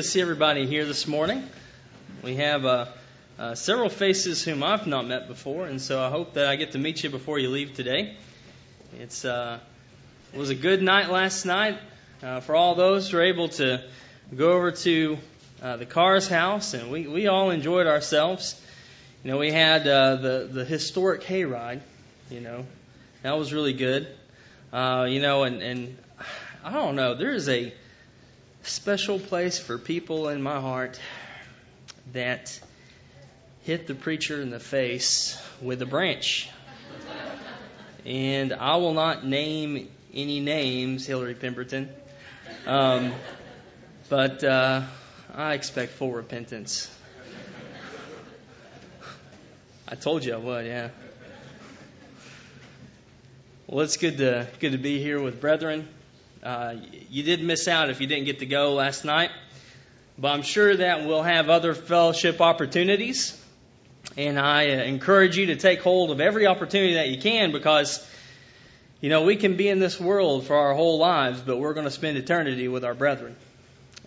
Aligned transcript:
to 0.00 0.08
see 0.08 0.22
everybody 0.22 0.66
here 0.66 0.86
this 0.86 1.06
morning. 1.06 1.46
We 2.22 2.36
have 2.36 2.64
uh, 2.64 2.86
uh, 3.38 3.54
several 3.54 3.90
faces 3.90 4.42
whom 4.42 4.62
I've 4.62 4.86
not 4.86 5.06
met 5.06 5.28
before, 5.28 5.66
and 5.66 5.78
so 5.78 6.02
I 6.02 6.08
hope 6.08 6.32
that 6.34 6.46
I 6.46 6.56
get 6.56 6.72
to 6.72 6.78
meet 6.78 7.04
you 7.04 7.10
before 7.10 7.38
you 7.38 7.50
leave 7.50 7.74
today. 7.74 8.16
It's 8.98 9.26
uh, 9.26 9.58
was 10.32 10.48
a 10.48 10.54
good 10.54 10.80
night 10.80 11.10
last 11.10 11.44
night 11.44 11.76
uh, 12.22 12.40
for 12.40 12.56
all 12.56 12.76
those 12.76 13.10
who 13.10 13.18
were 13.18 13.24
able 13.24 13.50
to 13.50 13.84
go 14.34 14.52
over 14.52 14.70
to 14.70 15.18
uh, 15.60 15.76
the 15.76 15.84
Cars 15.84 16.28
house, 16.28 16.72
and 16.72 16.90
we, 16.90 17.06
we 17.06 17.26
all 17.26 17.50
enjoyed 17.50 17.86
ourselves. 17.86 18.58
You 19.22 19.32
know, 19.32 19.36
we 19.36 19.52
had 19.52 19.86
uh, 19.86 20.16
the 20.16 20.48
the 20.50 20.64
historic 20.64 21.24
hayride. 21.24 21.82
You 22.30 22.40
know, 22.40 22.64
that 23.20 23.36
was 23.36 23.52
really 23.52 23.74
good. 23.74 24.08
you 24.72 25.20
know, 25.20 25.42
and 25.42 25.60
and 25.60 25.98
I 26.64 26.72
don't 26.72 26.96
know, 26.96 27.14
there 27.16 27.34
is 27.34 27.50
a 27.50 27.74
special 28.62 29.18
place 29.18 29.58
for 29.58 29.78
people 29.78 30.28
in 30.28 30.42
my 30.42 30.60
heart 30.60 31.00
that 32.12 32.58
hit 33.62 33.86
the 33.86 33.94
preacher 33.94 34.40
in 34.40 34.50
the 34.50 34.60
face 34.60 35.40
with 35.60 35.82
a 35.82 35.86
branch. 35.86 36.48
and 38.04 38.52
I 38.52 38.76
will 38.76 38.94
not 38.94 39.24
name 39.24 39.88
any 40.12 40.40
names, 40.40 41.06
Hillary 41.06 41.34
Pemberton. 41.34 41.88
Um, 42.66 43.12
but 44.08 44.42
uh, 44.42 44.82
I 45.34 45.54
expect 45.54 45.92
full 45.92 46.12
repentance. 46.12 46.90
I 49.86 49.94
told 49.94 50.24
you 50.24 50.34
I 50.34 50.36
would, 50.36 50.66
yeah. 50.66 50.88
Well, 53.66 53.84
it's 53.84 53.96
good 53.96 54.18
to 54.18 54.48
good 54.58 54.72
to 54.72 54.78
be 54.78 55.00
here 55.00 55.20
with 55.20 55.40
brethren. 55.40 55.86
Uh, 56.42 56.76
you 57.10 57.22
did 57.22 57.42
miss 57.42 57.68
out 57.68 57.90
if 57.90 58.00
you 58.00 58.06
didn't 58.06 58.24
get 58.24 58.38
to 58.38 58.46
go 58.46 58.74
last 58.74 59.04
night, 59.04 59.30
but 60.18 60.28
I'm 60.28 60.42
sure 60.42 60.74
that 60.74 61.06
we'll 61.06 61.22
have 61.22 61.50
other 61.50 61.74
fellowship 61.74 62.40
opportunities. 62.40 63.36
And 64.16 64.38
I 64.38 64.70
uh, 64.70 64.82
encourage 64.84 65.36
you 65.36 65.46
to 65.46 65.56
take 65.56 65.80
hold 65.82 66.10
of 66.10 66.20
every 66.20 66.46
opportunity 66.46 66.94
that 66.94 67.10
you 67.10 67.20
can 67.20 67.52
because, 67.52 68.06
you 69.00 69.10
know, 69.10 69.24
we 69.24 69.36
can 69.36 69.56
be 69.56 69.68
in 69.68 69.78
this 69.78 70.00
world 70.00 70.46
for 70.46 70.56
our 70.56 70.74
whole 70.74 70.98
lives, 70.98 71.40
but 71.40 71.58
we're 71.58 71.74
going 71.74 71.84
to 71.84 71.90
spend 71.90 72.16
eternity 72.16 72.68
with 72.68 72.84
our 72.84 72.94
brethren. 72.94 73.36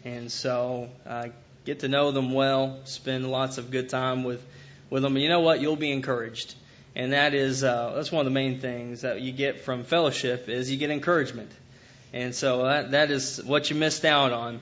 And 0.04 0.32
so, 0.32 0.90
uh, 1.06 1.28
get 1.66 1.82
to 1.82 1.88
know 1.88 2.12
them 2.12 2.32
well, 2.32 2.80
spend 2.86 3.30
lots 3.30 3.58
of 3.58 3.72
good 3.72 3.90
time 3.90 4.24
with, 4.24 4.44
with 4.90 5.04
them. 5.04 5.16
And 5.16 5.24
you 5.24 5.30
know 5.30 5.42
what? 5.42 5.62
You'll 5.62 5.76
be 5.76 5.92
encouraged. 5.92 6.56
And 6.96 7.14
that 7.14 7.34
is, 7.34 7.64
uh, 7.64 7.94
that's 7.96 8.12
one 8.12 8.22
of 8.22 8.26
the 8.26 8.36
main 8.36 8.60
things 8.60 9.02
that 9.02 9.22
you 9.22 9.32
get 9.32 9.62
from 9.62 9.84
fellowship 9.84 10.50
is 10.50 10.70
you 10.72 10.78
get 10.78 10.90
encouragement. 10.90 11.52
And 12.14 12.36
so 12.36 12.64
that, 12.66 12.92
that 12.92 13.10
is 13.10 13.42
what 13.44 13.72
you 13.72 13.76
missed 13.76 14.06
out 14.06 14.32
on. 14.32 14.62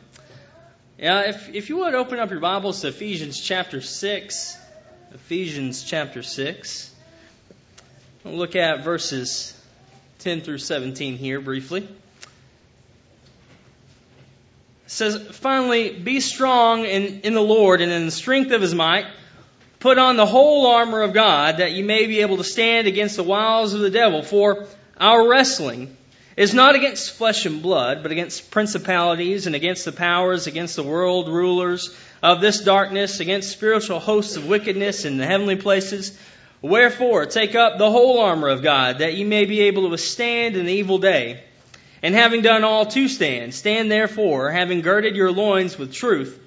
Yeah, 0.97 1.29
if, 1.29 1.53
if 1.53 1.69
you 1.69 1.79
would 1.79 1.95
open 1.95 2.17
up 2.17 2.31
your 2.31 2.39
Bibles 2.39 2.79
to 2.81 2.87
Ephesians 2.87 3.37
chapter 3.41 3.81
6. 3.81 4.57
Ephesians 5.13 5.83
chapter 5.83 6.23
6. 6.23 6.95
We'll 8.23 8.35
look 8.35 8.55
at 8.55 8.85
verses 8.85 9.53
10 10.19 10.41
through 10.41 10.59
17 10.59 11.17
here 11.17 11.41
briefly. 11.41 11.81
It 11.81 11.89
says, 14.85 15.21
Finally, 15.31 15.99
be 15.99 16.21
strong 16.21 16.85
in, 16.85 17.21
in 17.21 17.33
the 17.33 17.41
Lord 17.41 17.81
and 17.81 17.91
in 17.91 18.05
the 18.05 18.11
strength 18.11 18.51
of 18.51 18.61
his 18.61 18.73
might. 18.73 19.07
Put 19.79 19.97
on 19.97 20.15
the 20.15 20.25
whole 20.25 20.67
armor 20.67 21.01
of 21.01 21.11
God 21.11 21.57
that 21.57 21.73
you 21.73 21.83
may 21.83 22.07
be 22.07 22.21
able 22.21 22.37
to 22.37 22.45
stand 22.45 22.87
against 22.87 23.17
the 23.17 23.23
wiles 23.23 23.73
of 23.73 23.81
the 23.81 23.89
devil. 23.89 24.21
For 24.21 24.67
our 24.97 25.27
wrestling 25.27 25.97
is 26.37 26.53
not 26.53 26.75
against 26.75 27.11
flesh 27.11 27.45
and 27.45 27.61
blood, 27.61 28.03
but 28.03 28.11
against 28.11 28.51
principalities 28.51 29.47
and 29.47 29.55
against 29.55 29.85
the 29.85 29.91
powers, 29.91 30.47
against 30.47 30.75
the 30.75 30.83
world 30.83 31.27
rulers 31.27 31.95
of 32.23 32.41
this 32.41 32.61
darkness, 32.61 33.19
against 33.19 33.51
spiritual 33.51 33.99
hosts 33.99 34.37
of 34.37 34.47
wickedness 34.47 35.05
in 35.05 35.17
the 35.17 35.25
heavenly 35.25 35.55
places. 35.55 36.17
Wherefore, 36.61 37.25
take 37.25 37.55
up 37.55 37.77
the 37.77 37.89
whole 37.89 38.19
armor 38.19 38.47
of 38.47 38.61
God, 38.61 38.99
that 38.99 39.15
ye 39.15 39.23
may 39.23 39.45
be 39.45 39.61
able 39.61 39.83
to 39.83 39.89
withstand 39.89 40.55
in 40.55 40.65
the 40.65 40.73
evil 40.73 40.99
day. 40.99 41.43
And 42.03 42.15
having 42.15 42.41
done 42.41 42.63
all 42.63 42.85
to 42.87 43.07
stand, 43.07 43.53
stand 43.53 43.91
therefore, 43.91 44.51
having 44.51 44.81
girded 44.81 45.15
your 45.15 45.31
loins 45.31 45.77
with 45.77 45.93
truth, 45.93 46.39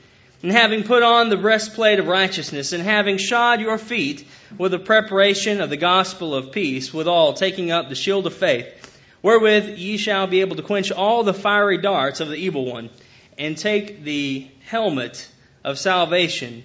and 0.42 0.50
having 0.50 0.82
put 0.82 1.02
on 1.02 1.28
the 1.28 1.36
breastplate 1.36 1.98
of 1.98 2.06
righteousness, 2.06 2.72
and 2.72 2.82
having 2.82 3.18
shod 3.18 3.60
your 3.60 3.78
feet 3.78 4.26
with 4.58 4.72
the 4.72 4.78
preparation 4.78 5.60
of 5.60 5.70
the 5.70 5.76
gospel 5.76 6.34
of 6.34 6.52
peace, 6.52 6.92
withal 6.92 7.34
taking 7.34 7.70
up 7.70 7.88
the 7.88 7.94
shield 7.94 8.26
of 8.26 8.34
faith, 8.34 8.93
wherewith 9.24 9.78
ye 9.78 9.96
shall 9.96 10.26
be 10.26 10.42
able 10.42 10.54
to 10.54 10.62
quench 10.62 10.92
all 10.92 11.22
the 11.22 11.32
fiery 11.32 11.78
darts 11.78 12.20
of 12.20 12.28
the 12.28 12.36
evil 12.36 12.66
one, 12.66 12.90
and 13.38 13.56
take 13.56 14.04
the 14.04 14.46
helmet 14.66 15.26
of 15.64 15.78
salvation 15.78 16.62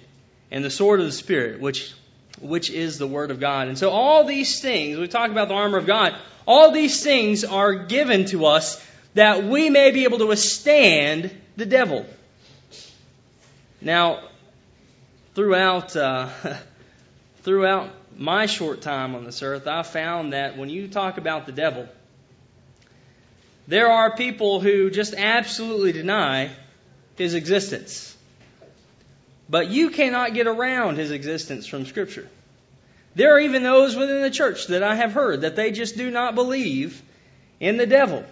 and 0.50 0.62
the 0.62 0.70
sword 0.70 1.00
of 1.00 1.06
the 1.06 1.12
Spirit, 1.12 1.58
which 1.58 1.94
which 2.38 2.70
is 2.70 2.98
the 2.98 3.06
Word 3.06 3.30
of 3.30 3.40
God. 3.40 3.68
And 3.68 3.78
so 3.78 3.90
all 3.90 4.24
these 4.24 4.60
things, 4.60 4.98
we 4.98 5.08
talk 5.08 5.30
about 5.30 5.48
the 5.48 5.54
armor 5.54 5.78
of 5.78 5.86
God, 5.86 6.14
all 6.46 6.70
these 6.70 7.02
things 7.02 7.44
are 7.44 7.74
given 7.74 8.26
to 8.26 8.44
us 8.44 8.86
that 9.14 9.44
we 9.44 9.70
may 9.70 9.90
be 9.90 10.04
able 10.04 10.18
to 10.18 10.26
withstand 10.26 11.34
the 11.56 11.66
devil. 11.66 12.04
Now, 13.80 14.20
throughout 15.34 15.96
uh, 15.96 16.28
throughout 17.42 17.88
my 18.18 18.44
short 18.44 18.82
time 18.82 19.14
on 19.14 19.24
this 19.24 19.42
earth, 19.42 19.66
I 19.66 19.82
found 19.82 20.34
that 20.34 20.58
when 20.58 20.68
you 20.68 20.88
talk 20.88 21.16
about 21.16 21.46
the 21.46 21.52
devil, 21.52 21.88
there 23.70 23.88
are 23.88 24.16
people 24.16 24.58
who 24.58 24.90
just 24.90 25.14
absolutely 25.14 25.92
deny 25.92 26.50
his 27.14 27.34
existence. 27.34 28.16
But 29.48 29.68
you 29.68 29.90
cannot 29.90 30.34
get 30.34 30.48
around 30.48 30.96
his 30.96 31.12
existence 31.12 31.68
from 31.68 31.86
Scripture. 31.86 32.28
There 33.14 33.32
are 33.32 33.38
even 33.38 33.62
those 33.62 33.94
within 33.94 34.22
the 34.22 34.30
church 34.30 34.66
that 34.66 34.82
I 34.82 34.96
have 34.96 35.12
heard 35.12 35.42
that 35.42 35.54
they 35.54 35.70
just 35.70 35.96
do 35.96 36.10
not 36.10 36.34
believe 36.34 37.00
in 37.60 37.76
the 37.76 37.86
devil. 37.86 38.24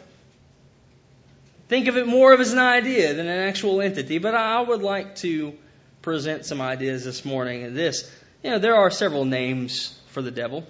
Think 1.69 1.87
of 1.87 1.97
it 1.97 2.09
more 2.09 2.33
of 2.33 2.41
as 2.41 2.53
an 2.53 2.59
idea 2.59 3.15
than 3.15 3.29
an 3.29 3.49
actual 3.49 3.81
entity, 3.81 4.19
but 4.19 4.35
I 4.35 4.61
would 4.61 4.83
like 4.83 5.17
to 5.17 5.55
present 6.03 6.47
some 6.47 6.61
ideas 6.61 7.05
this 7.05 7.25
morning. 7.25 7.63
And 7.63 7.77
this, 7.77 8.11
you 8.43 8.51
know, 8.51 8.59
there 8.59 8.75
are 8.75 8.91
several 8.91 9.25
names 9.25 9.97
for 10.09 10.21
the 10.21 10.33
devil. 10.33 10.67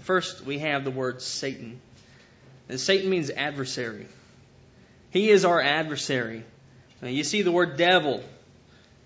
First, 0.00 0.46
we 0.46 0.60
have 0.60 0.84
the 0.84 0.90
word 0.90 1.20
Satan. 1.20 1.82
And 2.68 2.80
Satan 2.80 3.10
means 3.10 3.30
adversary. 3.30 4.06
He 5.10 5.30
is 5.30 5.44
our 5.44 5.60
adversary. 5.60 6.44
Now, 7.00 7.08
you 7.08 7.24
see 7.24 7.42
the 7.42 7.52
word 7.52 7.76
devil. 7.76 8.22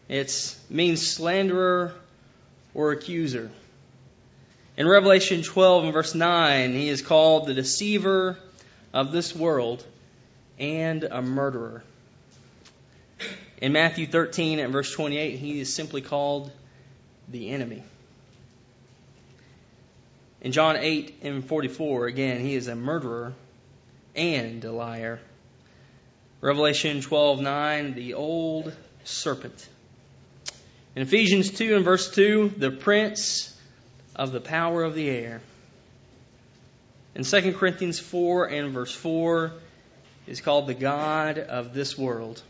It 0.08 0.56
means 0.68 1.06
slanderer 1.06 1.92
or 2.74 2.92
accuser. 2.92 3.50
In 4.76 4.88
Revelation 4.88 5.42
12 5.42 5.84
and 5.84 5.92
verse 5.92 6.14
9, 6.14 6.72
he 6.72 6.88
is 6.88 7.02
called 7.02 7.46
the 7.46 7.54
deceiver 7.54 8.38
of 8.92 9.12
this 9.12 9.34
world 9.36 9.84
and 10.58 11.04
a 11.04 11.20
murderer. 11.20 11.82
In 13.60 13.72
Matthew 13.72 14.06
13 14.06 14.58
and 14.58 14.72
verse 14.72 14.90
28, 14.92 15.38
he 15.38 15.60
is 15.60 15.72
simply 15.72 16.00
called 16.00 16.50
the 17.28 17.50
enemy. 17.50 17.82
In 20.40 20.52
John 20.52 20.76
8 20.76 21.18
and 21.22 21.44
44, 21.44 22.06
again, 22.06 22.40
he 22.40 22.54
is 22.54 22.66
a 22.66 22.74
murderer 22.74 23.34
and 24.14 24.64
a 24.64 24.72
liar. 24.72 25.20
Revelation 26.40 27.00
12:9, 27.00 27.94
the 27.94 28.14
old 28.14 28.72
serpent. 29.04 29.68
In 30.96 31.02
Ephesians 31.02 31.50
2 31.50 31.76
and 31.76 31.84
verse 31.84 32.10
2, 32.10 32.54
the 32.56 32.70
prince 32.70 33.56
of 34.16 34.32
the 34.32 34.40
power 34.40 34.82
of 34.82 34.94
the 34.94 35.08
air. 35.08 35.40
In 37.14 37.24
2 37.24 37.52
Corinthians 37.54 37.98
4 37.98 38.46
and 38.46 38.72
verse 38.72 38.92
4, 38.92 39.52
is 40.26 40.40
called 40.40 40.66
the 40.66 40.74
God 40.74 41.38
of 41.38 41.74
this 41.74 41.98
world. 41.98 42.40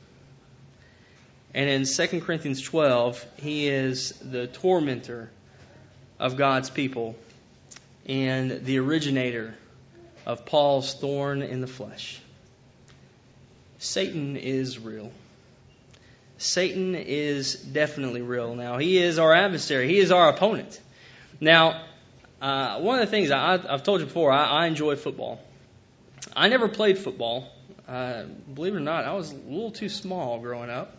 And 1.54 1.68
in 1.68 1.84
2 1.84 2.20
Corinthians 2.20 2.62
12, 2.62 3.24
he 3.38 3.68
is 3.68 4.12
the 4.22 4.46
tormentor 4.46 5.30
of 6.18 6.36
God's 6.36 6.70
people 6.70 7.16
and 8.06 8.64
the 8.64 8.78
originator 8.78 9.54
of 10.26 10.46
Paul's 10.46 10.94
thorn 10.94 11.42
in 11.42 11.60
the 11.60 11.66
flesh. 11.66 12.20
Satan 13.78 14.36
is 14.36 14.78
real. 14.78 15.10
Satan 16.38 16.94
is 16.94 17.54
definitely 17.54 18.22
real. 18.22 18.54
Now, 18.54 18.78
he 18.78 18.98
is 18.98 19.18
our 19.18 19.34
adversary, 19.34 19.88
he 19.88 19.98
is 19.98 20.10
our 20.10 20.28
opponent. 20.28 20.80
Now, 21.40 21.84
uh, 22.40 22.80
one 22.80 22.98
of 22.98 23.06
the 23.06 23.10
things 23.10 23.30
I, 23.30 23.58
have 23.58 23.82
told 23.82 24.00
you 24.00 24.06
before, 24.06 24.32
I, 24.32 24.62
I, 24.62 24.66
enjoy 24.66 24.96
football. 24.96 25.40
I 26.34 26.48
never 26.48 26.68
played 26.68 26.98
football. 26.98 27.50
Uh, 27.86 28.24
believe 28.54 28.74
it 28.74 28.78
or 28.78 28.80
not, 28.80 29.04
I 29.04 29.12
was 29.12 29.32
a 29.32 29.36
little 29.36 29.70
too 29.70 29.90
small 29.90 30.38
growing 30.40 30.70
up. 30.70 30.96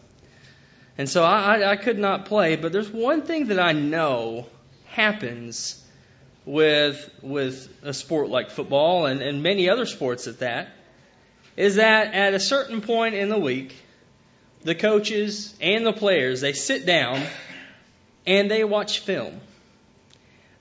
And 0.97 1.09
so 1.09 1.23
I, 1.23 1.71
I 1.71 1.75
could 1.77 1.97
not 1.97 2.25
play, 2.25 2.55
but 2.57 2.71
there's 2.71 2.89
one 2.89 3.23
thing 3.23 3.47
that 3.47 3.59
I 3.59 3.71
know 3.71 4.45
happens 4.85 5.83
with 6.51 7.09
with 7.21 7.73
a 7.81 7.93
sport 7.93 8.27
like 8.27 8.51
football 8.51 9.05
and, 9.05 9.21
and 9.21 9.41
many 9.41 9.69
other 9.69 9.85
sports 9.85 10.27
at 10.27 10.39
that 10.39 10.67
is 11.55 11.75
that 11.75 12.13
at 12.13 12.33
a 12.33 12.39
certain 12.39 12.81
point 12.81 13.15
in 13.15 13.29
the 13.29 13.37
week 13.39 13.73
the 14.63 14.75
coaches 14.75 15.55
and 15.61 15.85
the 15.85 15.93
players, 15.93 16.41
they 16.41 16.53
sit 16.53 16.85
down 16.85 17.25
and 18.27 18.51
they 18.51 18.63
watch 18.63 18.99
film. 18.99 19.39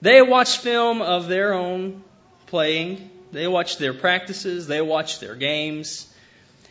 They 0.01 0.23
watch 0.23 0.59
film 0.59 1.03
of 1.03 1.29
their 1.29 1.53
own 1.53 2.03
playing. 2.47 3.11
They 3.33 3.47
watch 3.47 3.77
their 3.77 3.93
practices. 3.93 4.67
They 4.67 4.81
watch 4.81 5.19
their 5.19 5.35
games. 5.35 6.07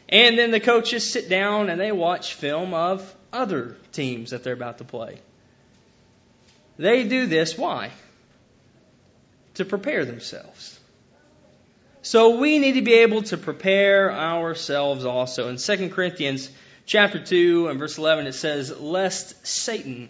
And 0.07 0.39
then 0.39 0.49
the 0.49 0.59
coaches 0.59 1.07
sit 1.07 1.29
down 1.29 1.69
and 1.69 1.79
they 1.79 1.91
watch 1.91 2.33
film 2.33 2.73
of 2.73 3.15
other 3.31 3.77
teams 3.91 4.31
that 4.31 4.43
they're 4.43 4.53
about 4.53 4.79
to 4.79 4.83
play. 4.83 5.19
They 6.77 7.03
do 7.03 7.27
this, 7.27 7.57
why? 7.57 7.91
To 9.55 9.65
prepare 9.65 10.05
themselves. 10.05 10.79
So 12.01 12.37
we 12.37 12.59
need 12.59 12.73
to 12.73 12.81
be 12.81 12.93
able 12.93 13.23
to 13.23 13.37
prepare 13.37 14.11
ourselves 14.11 15.05
also. 15.05 15.49
In 15.49 15.57
2 15.57 15.89
Corinthians 15.89 16.49
chapter 16.85 17.23
2 17.23 17.67
and 17.67 17.77
verse 17.77 17.97
11 17.97 18.27
it 18.27 18.33
says, 18.33 18.79
Lest 18.79 19.45
Satan 19.45 20.09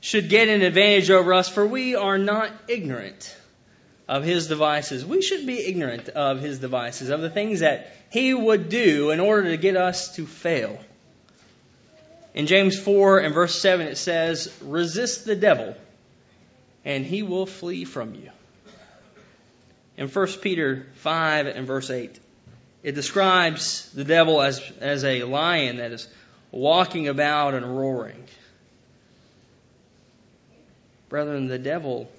should 0.00 0.28
get 0.28 0.48
an 0.48 0.62
advantage 0.62 1.10
over 1.10 1.32
us, 1.32 1.48
for 1.48 1.64
we 1.64 1.94
are 1.94 2.18
not 2.18 2.50
ignorant 2.66 3.36
of 4.08 4.24
his 4.24 4.48
devices. 4.48 5.06
We 5.06 5.22
should 5.22 5.46
be 5.46 5.64
ignorant 5.64 6.08
of 6.08 6.40
his 6.40 6.58
devices, 6.58 7.08
of 7.08 7.20
the 7.20 7.30
things 7.30 7.60
that 7.60 7.96
he 8.10 8.34
would 8.34 8.68
do 8.68 9.10
in 9.10 9.20
order 9.20 9.50
to 9.50 9.56
get 9.56 9.76
us 9.76 10.16
to 10.16 10.26
fail. 10.26 10.78
In 12.34 12.46
James 12.46 12.78
4 12.78 13.20
and 13.20 13.32
verse 13.32 13.60
7, 13.60 13.86
it 13.86 13.96
says, 13.96 14.52
Resist 14.60 15.24
the 15.24 15.36
devil, 15.36 15.76
and 16.84 17.06
he 17.06 17.22
will 17.22 17.46
flee 17.46 17.84
from 17.84 18.14
you. 18.14 18.30
In 19.96 20.08
1 20.08 20.26
Peter 20.40 20.86
5 20.96 21.46
and 21.46 21.66
verse 21.66 21.90
8, 21.90 22.18
it 22.82 22.92
describes 22.92 23.90
the 23.92 24.04
devil 24.04 24.40
as, 24.40 24.60
as 24.80 25.04
a 25.04 25.22
lion 25.24 25.76
that 25.76 25.92
is 25.92 26.08
walking 26.50 27.08
about 27.08 27.54
and 27.54 27.78
roaring. 27.78 28.24
Brethren, 31.08 31.46
the 31.46 31.58
devil 31.58 32.10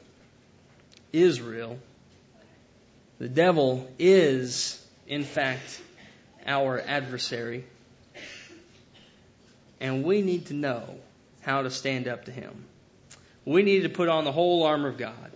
is 1.11 1.41
real. 1.41 1.79
The 3.19 3.27
devil 3.27 3.89
is, 3.97 4.85
in 5.07 5.23
fact, 5.23 5.81
our 6.45 6.79
adversary. 6.79 7.65
And 9.81 10.03
we 10.03 10.21
need 10.21 10.45
to 10.47 10.53
know 10.53 10.95
how 11.41 11.63
to 11.63 11.71
stand 11.71 12.07
up 12.07 12.25
to 12.25 12.31
him. 12.31 12.65
We 13.45 13.63
need 13.63 13.81
to 13.81 13.89
put 13.89 14.07
on 14.07 14.23
the 14.23 14.31
whole 14.31 14.63
armor 14.63 14.87
of 14.87 14.97
God. 14.97 15.32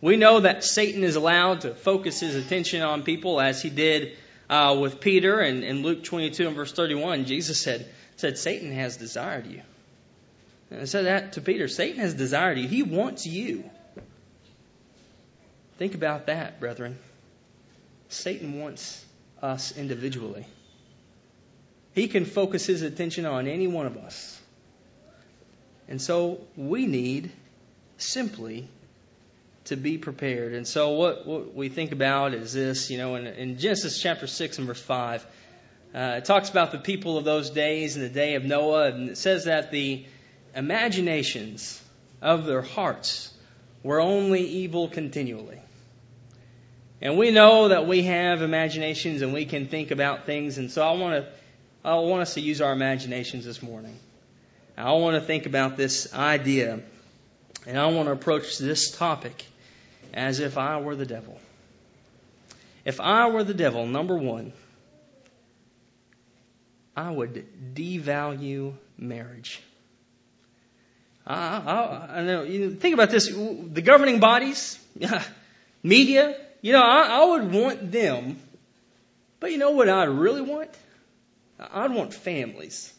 We 0.00 0.16
know 0.16 0.40
that 0.40 0.64
Satan 0.64 1.04
is 1.04 1.16
allowed 1.16 1.62
to 1.62 1.74
focus 1.74 2.20
his 2.20 2.34
attention 2.34 2.82
on 2.82 3.02
people 3.02 3.40
as 3.40 3.60
he 3.60 3.68
did 3.68 4.16
uh, 4.48 4.76
with 4.80 5.00
Peter 5.00 5.40
and, 5.40 5.62
in 5.62 5.82
Luke 5.82 6.04
22 6.04 6.46
and 6.46 6.56
verse 6.56 6.72
31. 6.72 7.26
Jesus 7.26 7.60
said, 7.60 7.88
said 8.16 8.38
Satan 8.38 8.72
has 8.72 8.96
desired 8.96 9.46
you. 9.46 9.60
And 10.70 10.80
I 10.80 10.84
said 10.84 11.06
that 11.06 11.34
to 11.34 11.40
Peter. 11.40 11.68
Satan 11.68 12.00
has 12.00 12.14
desired 12.14 12.58
you. 12.58 12.66
He 12.66 12.82
wants 12.82 13.26
you. 13.26 13.68
Think 15.78 15.94
about 15.94 16.26
that, 16.26 16.60
brethren. 16.60 16.98
Satan 18.08 18.58
wants 18.58 19.04
us 19.42 19.76
individually. 19.76 20.46
He 21.94 22.08
can 22.08 22.24
focus 22.24 22.66
his 22.66 22.82
attention 22.82 23.26
on 23.26 23.46
any 23.46 23.66
one 23.66 23.86
of 23.86 23.96
us. 23.96 24.40
And 25.88 26.00
so 26.00 26.40
we 26.56 26.86
need 26.86 27.32
simply 27.98 28.68
to 29.64 29.76
be 29.76 29.98
prepared. 29.98 30.54
And 30.54 30.66
so 30.66 30.90
what, 30.90 31.26
what 31.26 31.54
we 31.54 31.68
think 31.68 31.92
about 31.92 32.34
is 32.34 32.52
this, 32.52 32.90
you 32.90 32.98
know, 32.98 33.16
in, 33.16 33.26
in 33.26 33.58
Genesis 33.58 34.00
chapter 34.00 34.26
6 34.26 34.58
and 34.58 34.66
verse 34.66 34.80
5, 34.80 35.26
uh, 35.94 35.98
it 36.18 36.24
talks 36.24 36.50
about 36.50 36.72
the 36.72 36.78
people 36.78 37.18
of 37.18 37.24
those 37.24 37.50
days 37.50 37.96
and 37.96 38.04
the 38.04 38.08
day 38.08 38.34
of 38.34 38.44
Noah, 38.44 38.88
and 38.92 39.10
it 39.10 39.18
says 39.18 39.44
that 39.44 39.70
the 39.70 40.04
imaginations 40.54 41.82
of 42.22 42.46
their 42.46 42.62
hearts 42.62 43.32
were 43.82 44.00
only 44.00 44.42
evil 44.42 44.88
continually. 44.88 45.58
And 47.02 47.16
we 47.16 47.30
know 47.30 47.68
that 47.68 47.86
we 47.86 48.02
have 48.02 48.42
imaginations 48.42 49.22
and 49.22 49.32
we 49.32 49.46
can 49.46 49.66
think 49.66 49.90
about 49.90 50.26
things, 50.26 50.58
and 50.58 50.70
so 50.70 50.86
I 50.86 50.92
want 50.92 51.24
to 51.24 51.32
I 51.82 51.94
want 51.94 52.20
us 52.20 52.34
to 52.34 52.42
use 52.42 52.60
our 52.60 52.72
imaginations 52.72 53.46
this 53.46 53.62
morning. 53.62 53.98
I 54.76 54.92
want 54.92 55.14
to 55.14 55.26
think 55.26 55.46
about 55.46 55.78
this 55.78 56.12
idea, 56.12 56.80
and 57.66 57.78
I 57.78 57.86
want 57.86 58.08
to 58.08 58.12
approach 58.12 58.58
this 58.58 58.90
topic 58.90 59.44
as 60.12 60.40
if 60.40 60.58
I 60.58 60.80
were 60.80 60.96
the 60.96 61.06
devil. 61.06 61.38
If 62.84 63.00
I 63.00 63.28
were 63.28 63.44
the 63.44 63.54
devil, 63.54 63.86
number 63.86 64.16
one, 64.16 64.52
I 66.96 67.10
would 67.10 67.74
devalue 67.74 68.74
marriage. 68.98 69.62
I, 71.26 71.34
I, 71.34 72.18
I 72.18 72.22
know. 72.24 72.42
You 72.42 72.70
think 72.70 72.94
about 72.94 73.10
this: 73.10 73.28
the 73.28 73.82
governing 73.82 74.20
bodies, 74.20 74.78
media. 75.82 76.36
You 76.62 76.72
know, 76.72 76.82
I, 76.82 77.06
I 77.06 77.24
would 77.24 77.52
want 77.52 77.92
them, 77.92 78.38
but 79.38 79.50
you 79.50 79.58
know 79.58 79.70
what 79.70 79.88
I'd 79.88 80.08
really 80.08 80.42
want? 80.42 80.70
I'd 81.58 81.92
want 81.92 82.12
families, 82.12 82.92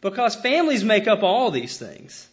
because 0.00 0.36
families 0.36 0.84
make 0.84 1.06
up 1.06 1.22
all 1.22 1.50
these 1.50 1.76
things. 1.76 2.26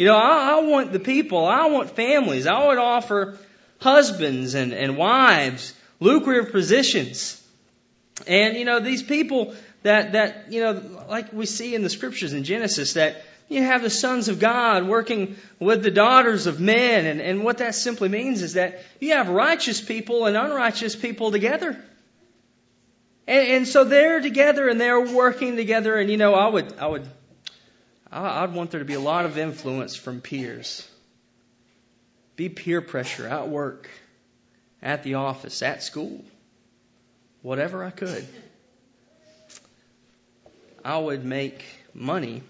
You 0.00 0.06
know, 0.06 0.16
I, 0.16 0.56
I 0.56 0.60
want 0.62 0.92
the 0.92 0.98
people. 0.98 1.44
I 1.44 1.66
want 1.66 1.90
families. 1.90 2.46
I 2.46 2.68
would 2.68 2.78
offer 2.78 3.36
husbands 3.80 4.54
and, 4.54 4.72
and 4.72 4.96
wives 4.96 5.74
lucrative 6.00 6.52
positions. 6.52 7.38
And, 8.26 8.56
you 8.56 8.64
know, 8.64 8.80
these 8.80 9.02
people 9.02 9.54
that, 9.82 10.12
that, 10.12 10.50
you 10.50 10.62
know, 10.62 11.04
like 11.10 11.34
we 11.34 11.44
see 11.44 11.74
in 11.74 11.82
the 11.82 11.90
scriptures 11.90 12.32
in 12.32 12.44
Genesis, 12.44 12.94
that 12.94 13.22
you 13.50 13.62
have 13.62 13.82
the 13.82 13.90
sons 13.90 14.30
of 14.30 14.38
God 14.38 14.86
working 14.86 15.36
with 15.58 15.82
the 15.82 15.90
daughters 15.90 16.46
of 16.46 16.60
men. 16.60 17.04
And, 17.04 17.20
and 17.20 17.44
what 17.44 17.58
that 17.58 17.74
simply 17.74 18.08
means 18.08 18.40
is 18.40 18.54
that 18.54 18.80
you 19.00 19.12
have 19.12 19.28
righteous 19.28 19.82
people 19.82 20.24
and 20.24 20.34
unrighteous 20.34 20.96
people 20.96 21.30
together. 21.30 21.78
And, 23.28 23.48
and 23.48 23.68
so 23.68 23.84
they're 23.84 24.22
together 24.22 24.66
and 24.66 24.80
they're 24.80 25.14
working 25.14 25.56
together. 25.56 25.96
And, 25.96 26.10
you 26.10 26.16
know, 26.16 26.32
I 26.32 26.48
would, 26.48 26.78
I 26.78 26.86
would, 26.86 27.06
I'd 28.12 28.54
want 28.54 28.72
there 28.72 28.80
to 28.80 28.84
be 28.84 28.94
a 28.94 29.00
lot 29.00 29.24
of 29.24 29.38
influence 29.38 29.94
from 29.94 30.20
peers. 30.20 30.88
Be 32.36 32.48
peer 32.48 32.80
pressure 32.80 33.28
at 33.28 33.48
work, 33.48 33.88
at 34.82 35.02
the 35.02 35.14
office, 35.14 35.62
at 35.62 35.82
school, 35.82 36.24
whatever 37.42 37.84
I 37.84 37.90
could. 37.90 38.26
I 40.84 40.98
would 40.98 41.24
make 41.24 41.64
money 41.94 42.42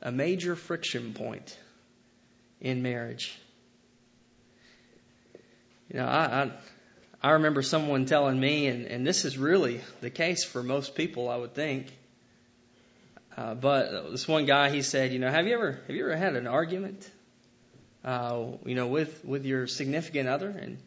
a 0.00 0.12
major 0.12 0.54
friction 0.54 1.12
point 1.12 1.58
in 2.60 2.82
marriage. 2.82 3.36
You 5.90 5.98
know, 5.98 6.06
I, 6.06 6.44
I, 6.44 6.50
I 7.22 7.30
remember 7.32 7.62
someone 7.62 8.06
telling 8.06 8.38
me, 8.38 8.68
and, 8.68 8.86
and 8.86 9.06
this 9.06 9.24
is 9.24 9.36
really 9.36 9.80
the 10.00 10.10
case 10.10 10.44
for 10.44 10.62
most 10.62 10.94
people, 10.94 11.28
I 11.28 11.36
would 11.36 11.54
think. 11.54 11.92
Uh, 13.36 13.54
but 13.54 14.12
this 14.12 14.28
one 14.28 14.46
guy, 14.46 14.70
he 14.70 14.82
said, 14.82 15.12
you 15.12 15.18
know, 15.18 15.30
have 15.30 15.46
you 15.46 15.54
ever 15.54 15.72
have 15.86 15.96
you 15.96 16.04
ever 16.04 16.16
had 16.16 16.36
an 16.36 16.46
argument, 16.46 17.10
uh, 18.04 18.44
you 18.64 18.74
know, 18.74 18.86
with 18.86 19.24
with 19.24 19.44
your 19.44 19.66
significant 19.66 20.28
other? 20.28 20.48
And, 20.48 20.78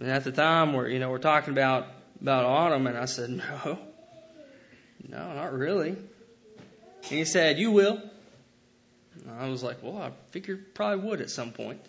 and 0.00 0.10
at 0.10 0.24
the 0.24 0.32
time, 0.32 0.72
we're 0.72 0.88
you 0.88 0.98
know 0.98 1.10
we're 1.10 1.18
talking 1.18 1.52
about 1.52 1.86
about 2.20 2.44
autumn, 2.44 2.86
and 2.86 2.96
I 2.96 3.04
said, 3.04 3.30
no, 3.64 3.78
no, 5.08 5.32
not 5.34 5.52
really. 5.52 5.90
And 5.90 7.18
he 7.18 7.24
said, 7.24 7.58
you 7.58 7.72
will. 7.72 8.00
I 9.38 9.48
was 9.48 9.62
like, 9.62 9.82
well, 9.82 9.96
I 9.96 10.10
figured 10.30 10.74
probably 10.74 11.08
would 11.08 11.20
at 11.20 11.30
some 11.30 11.52
point. 11.52 11.80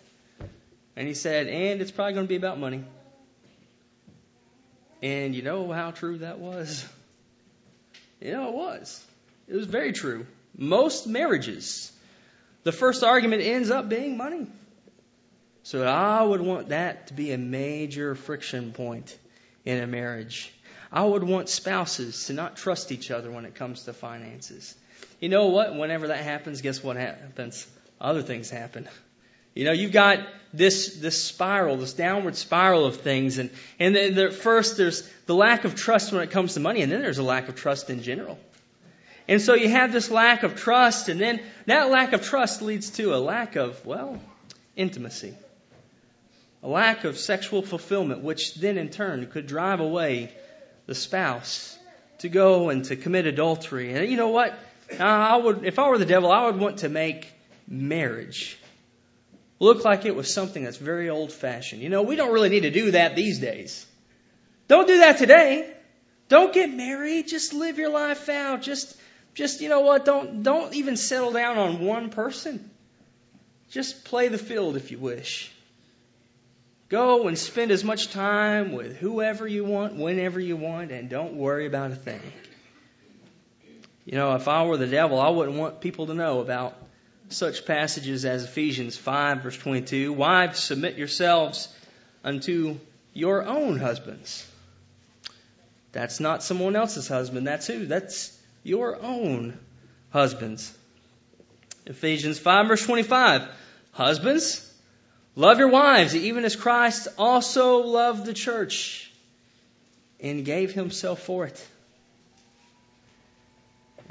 And 0.96 1.06
he 1.06 1.14
said, 1.14 1.46
and 1.46 1.80
it's 1.80 1.90
probably 1.90 2.14
going 2.14 2.26
to 2.26 2.28
be 2.28 2.36
about 2.36 2.58
money. 2.58 2.84
And 5.02 5.34
you 5.34 5.42
know 5.42 5.70
how 5.70 5.90
true 5.92 6.18
that 6.18 6.38
was? 6.38 6.86
You 8.20 8.32
know, 8.32 8.48
it 8.48 8.54
was. 8.54 9.06
It 9.48 9.54
was 9.54 9.66
very 9.66 9.92
true. 9.92 10.26
Most 10.56 11.06
marriages, 11.06 11.92
the 12.64 12.72
first 12.72 13.02
argument 13.02 13.42
ends 13.42 13.70
up 13.70 13.88
being 13.88 14.16
money. 14.16 14.46
So 15.62 15.84
I 15.84 16.22
would 16.22 16.40
want 16.40 16.70
that 16.70 17.08
to 17.08 17.14
be 17.14 17.32
a 17.32 17.38
major 17.38 18.14
friction 18.14 18.72
point 18.72 19.16
in 19.64 19.82
a 19.82 19.86
marriage. 19.86 20.52
I 20.90 21.04
would 21.04 21.22
want 21.22 21.48
spouses 21.48 22.26
to 22.26 22.32
not 22.32 22.56
trust 22.56 22.92
each 22.92 23.10
other 23.10 23.30
when 23.30 23.44
it 23.44 23.54
comes 23.54 23.84
to 23.84 23.92
finances. 23.92 24.74
You 25.20 25.28
know 25.28 25.46
what? 25.48 25.74
Whenever 25.74 26.08
that 26.08 26.24
happens, 26.24 26.62
guess 26.62 26.82
what 26.82 26.96
happens? 26.96 27.66
Other 28.00 28.22
things 28.22 28.48
happen. 28.50 28.88
You 29.54 29.64
know, 29.64 29.72
you've 29.72 29.92
got 29.92 30.20
this 30.52 30.96
this 30.96 31.22
spiral, 31.22 31.76
this 31.76 31.92
downward 31.92 32.36
spiral 32.36 32.84
of 32.84 32.98
things, 32.98 33.38
and 33.38 33.50
and 33.78 33.94
the, 33.94 34.10
the, 34.10 34.30
first 34.30 34.76
there's 34.76 35.08
the 35.26 35.34
lack 35.34 35.64
of 35.64 35.74
trust 35.74 36.12
when 36.12 36.22
it 36.22 36.30
comes 36.30 36.54
to 36.54 36.60
money, 36.60 36.80
and 36.82 36.92
then 36.92 37.02
there's 37.02 37.18
a 37.18 37.24
lack 37.24 37.48
of 37.48 37.56
trust 37.56 37.90
in 37.90 38.02
general. 38.02 38.38
And 39.28 39.42
so 39.42 39.54
you 39.54 39.68
have 39.68 39.92
this 39.92 40.10
lack 40.10 40.42
of 40.42 40.56
trust, 40.56 41.08
and 41.08 41.20
then 41.20 41.40
that 41.66 41.90
lack 41.90 42.12
of 42.14 42.22
trust 42.22 42.62
leads 42.62 42.90
to 42.90 43.14
a 43.14 43.18
lack 43.18 43.56
of 43.56 43.84
well, 43.84 44.18
intimacy, 44.74 45.34
a 46.62 46.68
lack 46.68 47.04
of 47.04 47.18
sexual 47.18 47.62
fulfillment, 47.62 48.22
which 48.22 48.54
then 48.54 48.78
in 48.78 48.88
turn 48.88 49.26
could 49.26 49.46
drive 49.46 49.80
away 49.80 50.32
the 50.86 50.94
spouse 50.94 51.78
to 52.18 52.28
go 52.28 52.70
and 52.70 52.86
to 52.86 52.96
commit 52.96 53.26
adultery. 53.26 53.92
And 53.92 54.10
you 54.10 54.16
know 54.16 54.30
what? 54.30 54.58
I 54.98 55.36
would, 55.36 55.64
if 55.64 55.78
I 55.78 55.88
were 55.90 55.98
the 55.98 56.06
devil, 56.06 56.32
I 56.32 56.46
would 56.46 56.58
want 56.58 56.78
to 56.78 56.88
make 56.88 57.30
marriage 57.68 58.58
look 59.60 59.84
like 59.84 60.04
it 60.04 60.14
was 60.14 60.32
something 60.32 60.64
that's 60.64 60.76
very 60.76 61.10
old 61.10 61.32
fashioned. 61.32 61.82
You 61.82 61.88
know, 61.88 62.02
we 62.02 62.16
don't 62.16 62.32
really 62.32 62.48
need 62.48 62.62
to 62.62 62.70
do 62.70 62.92
that 62.92 63.16
these 63.16 63.38
days. 63.38 63.86
Don't 64.68 64.86
do 64.86 64.98
that 64.98 65.18
today. 65.18 65.72
Don't 66.28 66.52
get 66.52 66.70
married. 66.70 67.28
Just 67.28 67.54
live 67.54 67.78
your 67.78 67.90
life 67.90 68.28
out. 68.28 68.62
Just, 68.62 68.96
just, 69.38 69.60
you 69.60 69.68
know 69.68 69.82
what? 69.82 70.04
Don't, 70.04 70.42
don't 70.42 70.74
even 70.74 70.96
settle 70.96 71.30
down 71.30 71.58
on 71.58 71.78
one 71.78 72.10
person. 72.10 72.68
Just 73.70 74.04
play 74.04 74.26
the 74.26 74.36
field 74.36 74.74
if 74.74 74.90
you 74.90 74.98
wish. 74.98 75.52
Go 76.88 77.28
and 77.28 77.38
spend 77.38 77.70
as 77.70 77.84
much 77.84 78.10
time 78.10 78.72
with 78.72 78.96
whoever 78.96 79.46
you 79.46 79.64
want, 79.64 79.94
whenever 79.94 80.40
you 80.40 80.56
want, 80.56 80.90
and 80.90 81.08
don't 81.08 81.34
worry 81.34 81.66
about 81.66 81.92
a 81.92 81.94
thing. 81.94 82.20
You 84.04 84.18
know, 84.18 84.34
if 84.34 84.48
I 84.48 84.64
were 84.64 84.76
the 84.76 84.88
devil, 84.88 85.20
I 85.20 85.28
wouldn't 85.28 85.56
want 85.56 85.80
people 85.80 86.08
to 86.08 86.14
know 86.14 86.40
about 86.40 86.76
such 87.28 87.64
passages 87.64 88.24
as 88.24 88.42
Ephesians 88.42 88.96
5, 88.96 89.42
verse 89.44 89.56
22. 89.56 90.14
Wives, 90.14 90.58
submit 90.58 90.96
yourselves 90.96 91.68
unto 92.24 92.76
your 93.12 93.44
own 93.44 93.78
husbands. 93.78 94.50
That's 95.92 96.18
not 96.18 96.42
someone 96.42 96.74
else's 96.74 97.06
husband. 97.06 97.46
That's 97.46 97.68
who? 97.68 97.86
That's 97.86 98.36
your 98.62 99.00
own 99.02 99.58
husbands. 100.10 100.76
Ephesians 101.86 102.38
5, 102.38 102.68
verse 102.68 102.84
25. 102.84 103.48
Husbands, 103.92 104.72
love 105.34 105.58
your 105.58 105.68
wives, 105.68 106.14
even 106.14 106.44
as 106.44 106.54
Christ 106.54 107.08
also 107.18 107.78
loved 107.78 108.26
the 108.26 108.34
church 108.34 109.10
and 110.20 110.44
gave 110.44 110.72
himself 110.72 111.22
for 111.22 111.46
it. 111.46 111.66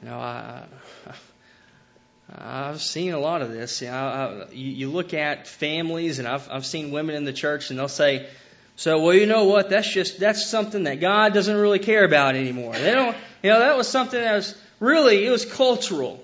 You 0.01 0.09
know, 0.09 0.17
I, 0.17 0.63
I've 2.35 2.81
seen 2.81 3.13
a 3.13 3.19
lot 3.19 3.41
of 3.41 3.51
this. 3.51 3.81
You, 3.81 3.87
know, 3.87 3.93
I, 3.93 4.53
you, 4.53 4.89
look 4.89 5.13
at 5.13 5.47
families, 5.47 6.19
and 6.19 6.27
I've, 6.27 6.49
I've 6.51 6.65
seen 6.65 6.91
women 6.91 7.15
in 7.15 7.23
the 7.23 7.33
church, 7.33 7.69
and 7.69 7.79
they'll 7.79 7.87
say, 7.87 8.27
"So, 8.75 9.01
well, 9.01 9.13
you 9.13 9.25
know 9.25 9.45
what? 9.45 9.69
That's 9.69 9.91
just 9.91 10.19
that's 10.19 10.45
something 10.45 10.83
that 10.83 10.99
God 10.99 11.33
doesn't 11.33 11.55
really 11.55 11.79
care 11.79 12.03
about 12.03 12.35
anymore." 12.35 12.73
They 12.73 12.91
don't. 12.91 13.17
You 13.43 13.51
know, 13.51 13.59
that 13.59 13.77
was 13.77 13.87
something 13.87 14.19
that 14.19 14.33
was 14.33 14.55
really 14.79 15.25
it 15.25 15.29
was 15.29 15.45
cultural. 15.45 16.23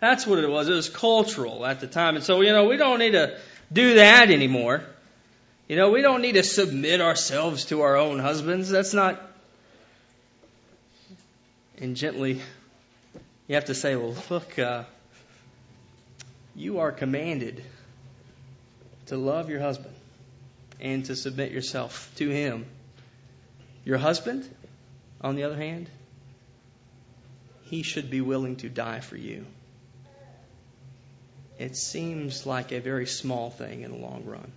That's 0.00 0.26
what 0.26 0.38
it 0.38 0.48
was. 0.48 0.68
It 0.68 0.74
was 0.74 0.88
cultural 0.88 1.66
at 1.66 1.80
the 1.80 1.86
time, 1.86 2.16
and 2.16 2.24
so 2.24 2.40
you 2.40 2.52
know 2.52 2.66
we 2.66 2.76
don't 2.76 2.98
need 2.98 3.12
to 3.12 3.38
do 3.72 3.94
that 3.94 4.30
anymore. 4.30 4.82
You 5.66 5.76
know, 5.76 5.90
we 5.90 6.00
don't 6.00 6.22
need 6.22 6.32
to 6.32 6.42
submit 6.42 7.00
ourselves 7.00 7.66
to 7.66 7.82
our 7.82 7.96
own 7.96 8.18
husbands. 8.18 8.70
That's 8.70 8.94
not. 8.94 9.20
And 11.78 11.94
gently, 11.94 12.40
you 13.46 13.54
have 13.54 13.66
to 13.66 13.74
say, 13.74 13.96
well, 13.96 14.14
look. 14.30 14.58
Uh, 14.58 14.84
you 16.58 16.80
are 16.80 16.90
commanded 16.90 17.62
to 19.06 19.16
love 19.16 19.48
your 19.48 19.60
husband 19.60 19.94
and 20.80 21.04
to 21.04 21.14
submit 21.14 21.52
yourself 21.52 22.10
to 22.16 22.28
him. 22.28 22.66
Your 23.84 23.96
husband, 23.96 24.48
on 25.20 25.36
the 25.36 25.44
other 25.44 25.56
hand, 25.56 25.88
he 27.68 27.82
should 27.82 28.10
be 28.10 28.20
willing 28.20 28.56
to 28.56 28.68
die 28.68 29.00
for 29.00 29.16
you. 29.16 29.44
It 31.58 31.76
seems 31.76 32.46
like 32.46 32.72
a 32.72 32.80
very 32.80 33.06
small 33.06 33.50
thing 33.50 33.82
in 33.82 33.90
the 33.90 33.98
long 33.98 34.24
run. 34.24 34.50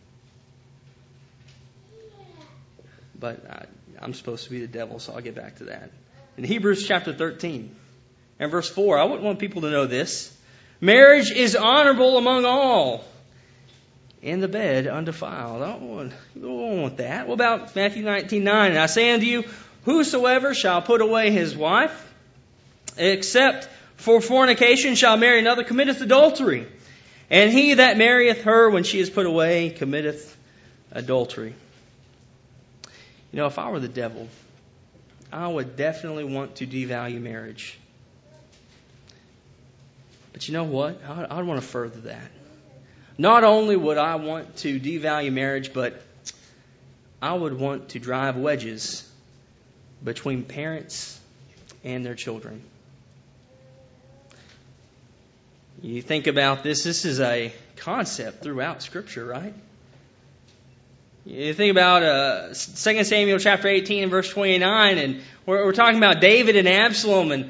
But 3.19 3.43
I, 3.49 4.03
am 4.03 4.13
supposed 4.13 4.45
to 4.45 4.51
be 4.51 4.61
the 4.61 4.67
devil, 4.67 4.99
so 4.99 5.13
I'll 5.13 5.21
get 5.21 5.35
back 5.35 5.57
to 5.57 5.65
that. 5.65 5.91
In 6.37 6.43
Hebrews 6.43 6.87
chapter 6.87 7.13
13 7.13 7.75
and 8.39 8.51
verse 8.51 8.69
4, 8.69 8.97
I 8.97 9.03
wouldn't 9.03 9.23
want 9.23 9.39
people 9.39 9.63
to 9.63 9.71
know 9.71 9.85
this. 9.85 10.35
Marriage 10.79 11.31
is 11.31 11.55
honorable 11.55 12.17
among 12.17 12.45
all. 12.45 13.03
In 14.21 14.39
the 14.39 14.47
bed, 14.47 14.87
undefiled. 14.87 15.63
I 15.63 15.71
don't 15.71 15.89
want, 15.89 16.13
I 16.13 16.39
don't 16.39 16.81
want 16.81 16.97
that. 16.97 17.27
What 17.27 17.33
about 17.33 17.75
Matthew 17.75 18.03
19 18.03 18.43
9? 18.43 18.71
And 18.71 18.79
I 18.79 18.85
say 18.85 19.11
unto 19.11 19.25
you, 19.25 19.43
Whosoever 19.83 20.53
shall 20.53 20.83
put 20.83 21.01
away 21.01 21.31
his 21.31 21.57
wife, 21.57 22.10
except 22.97 23.67
for 23.95 24.21
fornication, 24.21 24.95
shall 24.95 25.17
marry 25.17 25.39
another, 25.39 25.63
committeth 25.63 26.01
adultery. 26.01 26.67
And 27.29 27.51
he 27.51 27.75
that 27.75 27.97
marrieth 27.97 28.43
her 28.43 28.69
when 28.69 28.83
she 28.83 28.99
is 28.99 29.09
put 29.09 29.25
away 29.25 29.69
committeth 29.69 30.35
adultery. 30.91 31.53
You 33.31 33.37
know, 33.37 33.45
if 33.45 33.57
I 33.57 33.69
were 33.69 33.79
the 33.79 33.87
devil, 33.87 34.27
I 35.31 35.47
would 35.47 35.77
definitely 35.77 36.25
want 36.25 36.55
to 36.57 36.67
devalue 36.67 37.21
marriage. 37.21 37.77
But 40.33 40.47
you 40.47 40.53
know 40.53 40.65
what? 40.65 41.01
I, 41.07 41.23
I 41.29 41.41
want 41.43 41.61
to 41.61 41.67
further 41.67 42.01
that. 42.01 42.31
Not 43.17 43.43
only 43.43 43.75
would 43.75 43.97
I 43.97 44.15
want 44.15 44.57
to 44.57 44.79
devalue 44.79 45.31
marriage, 45.31 45.73
but 45.73 46.01
I 47.21 47.33
would 47.33 47.57
want 47.57 47.89
to 47.89 47.99
drive 47.99 48.35
wedges 48.35 49.07
between 50.03 50.43
parents 50.43 51.19
and 51.83 52.05
their 52.05 52.15
children. 52.15 52.63
You 55.81 56.03
think 56.03 56.27
about 56.27 56.61
this, 56.61 56.83
this 56.83 57.05
is 57.05 57.19
a 57.19 57.51
concept 57.77 58.43
throughout 58.43 58.83
Scripture, 58.83 59.25
right? 59.25 59.53
You 61.25 61.55
think 61.55 61.71
about 61.71 62.03
uh, 62.03 62.47
2 62.49 62.53
Samuel 63.03 63.39
chapter 63.39 63.67
18 63.67 64.03
and 64.03 64.11
verse 64.11 64.29
29, 64.29 64.97
and 64.99 65.21
we're, 65.47 65.65
we're 65.65 65.73
talking 65.73 65.97
about 65.97 66.21
David 66.21 66.55
and 66.55 66.67
Absalom, 66.67 67.31
and, 67.31 67.49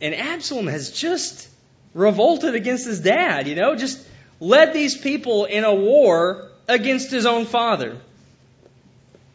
and 0.00 0.14
Absalom 0.14 0.68
has 0.68 0.92
just 0.92 1.48
revolted 1.92 2.54
against 2.54 2.86
his 2.86 3.00
dad, 3.00 3.48
you 3.48 3.56
know, 3.56 3.74
just 3.74 4.06
led 4.38 4.72
these 4.72 4.96
people 4.96 5.44
in 5.46 5.64
a 5.64 5.74
war 5.74 6.50
against 6.68 7.10
his 7.10 7.26
own 7.26 7.46
father. 7.46 7.96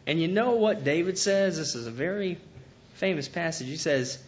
And 0.06 0.18
you 0.18 0.28
know 0.28 0.52
what 0.52 0.84
David 0.84 1.18
says? 1.18 1.58
This 1.58 1.74
is 1.74 1.86
a 1.86 1.90
very 1.90 2.38
famous 2.94 3.28
passage. 3.28 3.66
He 3.66 3.76
says, 3.76 4.18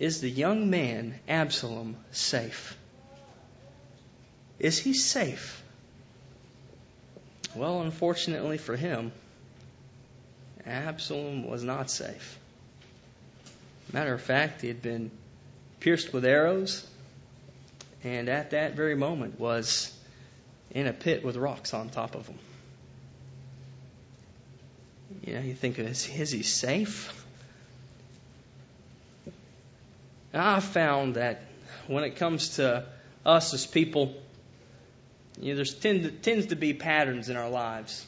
Is 0.00 0.20
the 0.20 0.30
young 0.30 0.70
man 0.70 1.20
Absalom 1.28 1.96
safe? 2.10 2.76
Is 4.60 4.78
he 4.78 4.92
safe? 4.92 5.62
Well, 7.54 7.80
unfortunately 7.80 8.58
for 8.58 8.76
him, 8.76 9.10
Absalom 10.66 11.48
was 11.48 11.64
not 11.64 11.90
safe. 11.90 12.38
Matter 13.92 14.14
of 14.14 14.20
fact, 14.20 14.60
he 14.60 14.68
had 14.68 14.82
been 14.82 15.10
pierced 15.80 16.12
with 16.12 16.24
arrows, 16.24 16.86
and 18.04 18.28
at 18.28 18.50
that 18.50 18.74
very 18.74 18.94
moment 18.94 19.40
was 19.40 19.92
in 20.70 20.86
a 20.86 20.92
pit 20.92 21.24
with 21.24 21.36
rocks 21.36 21.72
on 21.74 21.88
top 21.88 22.14
of 22.14 22.28
him. 22.28 22.38
You 25.24 25.34
know, 25.34 25.40
you 25.40 25.54
think, 25.54 25.78
is, 25.78 26.08
is 26.08 26.30
he 26.30 26.42
safe? 26.42 27.24
I 30.32 30.60
found 30.60 31.14
that 31.14 31.42
when 31.88 32.04
it 32.04 32.16
comes 32.16 32.56
to 32.56 32.84
us 33.26 33.52
as 33.52 33.66
people, 33.66 34.14
you 35.40 35.52
know, 35.52 35.56
there's 35.56 35.74
tend, 35.74 36.22
tends 36.22 36.46
to 36.46 36.56
be 36.56 36.74
patterns 36.74 37.28
in 37.28 37.36
our 37.36 37.48
lives. 37.48 38.06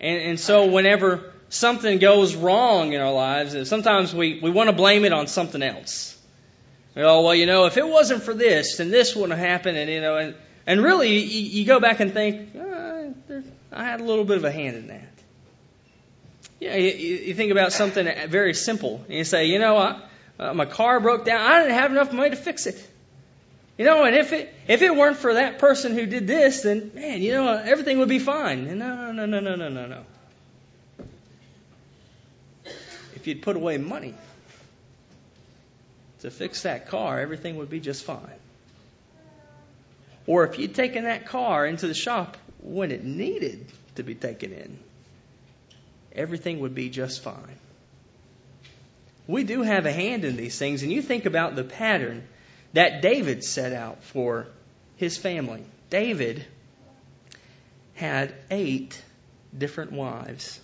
And, 0.00 0.22
and 0.22 0.40
so 0.40 0.66
whenever 0.66 1.32
something 1.48 1.98
goes 1.98 2.34
wrong 2.34 2.92
in 2.92 3.00
our 3.00 3.12
lives, 3.12 3.68
sometimes 3.68 4.14
we, 4.14 4.40
we 4.40 4.50
want 4.50 4.70
to 4.70 4.76
blame 4.76 5.04
it 5.04 5.12
on 5.12 5.26
something 5.26 5.62
else. 5.62 6.18
Oh, 6.96 7.22
well, 7.22 7.34
you 7.34 7.44
know, 7.44 7.66
if 7.66 7.76
it 7.76 7.86
wasn't 7.86 8.22
for 8.22 8.32
this, 8.32 8.78
then 8.78 8.90
this 8.90 9.14
wouldn't 9.14 9.38
have 9.38 9.46
happened. 9.46 9.76
And, 9.76 9.90
you 9.90 10.00
know, 10.00 10.16
and, 10.16 10.34
and 10.66 10.82
really, 10.82 11.18
you, 11.18 11.60
you 11.60 11.66
go 11.66 11.78
back 11.78 12.00
and 12.00 12.12
think, 12.12 12.56
oh, 12.56 13.14
I 13.70 13.84
had 13.84 14.00
a 14.00 14.04
little 14.04 14.24
bit 14.24 14.38
of 14.38 14.44
a 14.44 14.50
hand 14.50 14.76
in 14.76 14.86
that. 14.86 15.12
Yeah, 16.58 16.76
you, 16.76 17.16
you 17.16 17.34
think 17.34 17.52
about 17.52 17.74
something 17.74 18.08
very 18.28 18.54
simple. 18.54 19.04
And 19.08 19.18
you 19.18 19.24
say, 19.24 19.46
you 19.46 19.58
know, 19.58 19.76
I, 19.76 20.00
uh, 20.38 20.54
my 20.54 20.64
car 20.64 21.00
broke 21.00 21.26
down. 21.26 21.40
I 21.40 21.60
didn't 21.60 21.74
have 21.74 21.90
enough 21.90 22.12
money 22.14 22.30
to 22.30 22.36
fix 22.36 22.66
it. 22.66 22.90
You 23.78 23.84
know, 23.84 24.04
and 24.04 24.16
if 24.16 24.32
it 24.32 24.52
if 24.68 24.80
it 24.82 24.94
weren't 24.94 25.18
for 25.18 25.34
that 25.34 25.58
person 25.58 25.92
who 25.92 26.06
did 26.06 26.26
this, 26.26 26.62
then 26.62 26.92
man, 26.94 27.20
you 27.20 27.32
know, 27.32 27.48
everything 27.48 27.98
would 27.98 28.08
be 28.08 28.18
fine. 28.18 28.78
No, 28.78 29.12
no, 29.12 29.26
no, 29.26 29.40
no, 29.40 29.54
no, 29.54 29.68
no, 29.68 29.86
no. 29.86 30.02
If 33.14 33.26
you'd 33.26 33.42
put 33.42 33.56
away 33.56 33.76
money, 33.76 34.14
to 36.20 36.30
fix 36.30 36.62
that 36.62 36.88
car, 36.88 37.20
everything 37.20 37.56
would 37.56 37.70
be 37.70 37.80
just 37.80 38.04
fine. 38.04 38.40
Or 40.26 40.44
if 40.44 40.58
you'd 40.58 40.74
taken 40.74 41.04
that 41.04 41.26
car 41.26 41.66
into 41.66 41.86
the 41.86 41.94
shop 41.94 42.36
when 42.62 42.90
it 42.90 43.04
needed 43.04 43.66
to 43.94 44.02
be 44.02 44.14
taken 44.14 44.52
in, 44.52 44.78
everything 46.12 46.60
would 46.60 46.74
be 46.74 46.88
just 46.88 47.22
fine. 47.22 47.58
We 49.28 49.44
do 49.44 49.62
have 49.62 49.86
a 49.86 49.92
hand 49.92 50.24
in 50.24 50.36
these 50.36 50.58
things, 50.58 50.82
and 50.82 50.90
you 50.90 51.02
think 51.02 51.26
about 51.26 51.54
the 51.54 51.64
pattern 51.64 52.26
that 52.76 53.00
David 53.00 53.42
set 53.42 53.72
out 53.72 54.04
for 54.04 54.46
his 54.96 55.16
family. 55.16 55.64
David 55.88 56.44
had 57.94 58.34
eight 58.50 59.02
different 59.56 59.92
wives. 59.92 60.60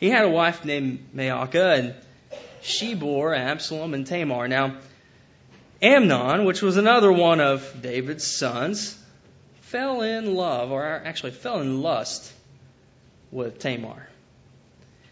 He 0.00 0.10
had 0.10 0.24
a 0.24 0.28
wife 0.28 0.64
named 0.64 1.10
Maacah, 1.14 1.78
and 1.78 1.94
she 2.62 2.96
bore 2.96 3.32
Absalom 3.32 3.94
and 3.94 4.08
Tamar. 4.08 4.48
Now, 4.48 4.78
Amnon, 5.80 6.44
which 6.44 6.62
was 6.62 6.76
another 6.76 7.12
one 7.12 7.40
of 7.40 7.80
David's 7.80 8.26
sons, 8.26 9.00
fell 9.60 10.02
in 10.02 10.34
love, 10.34 10.72
or 10.72 10.84
actually 10.84 11.30
fell 11.30 11.60
in 11.60 11.80
lust 11.80 12.32
with 13.30 13.60
Tamar. 13.60 14.08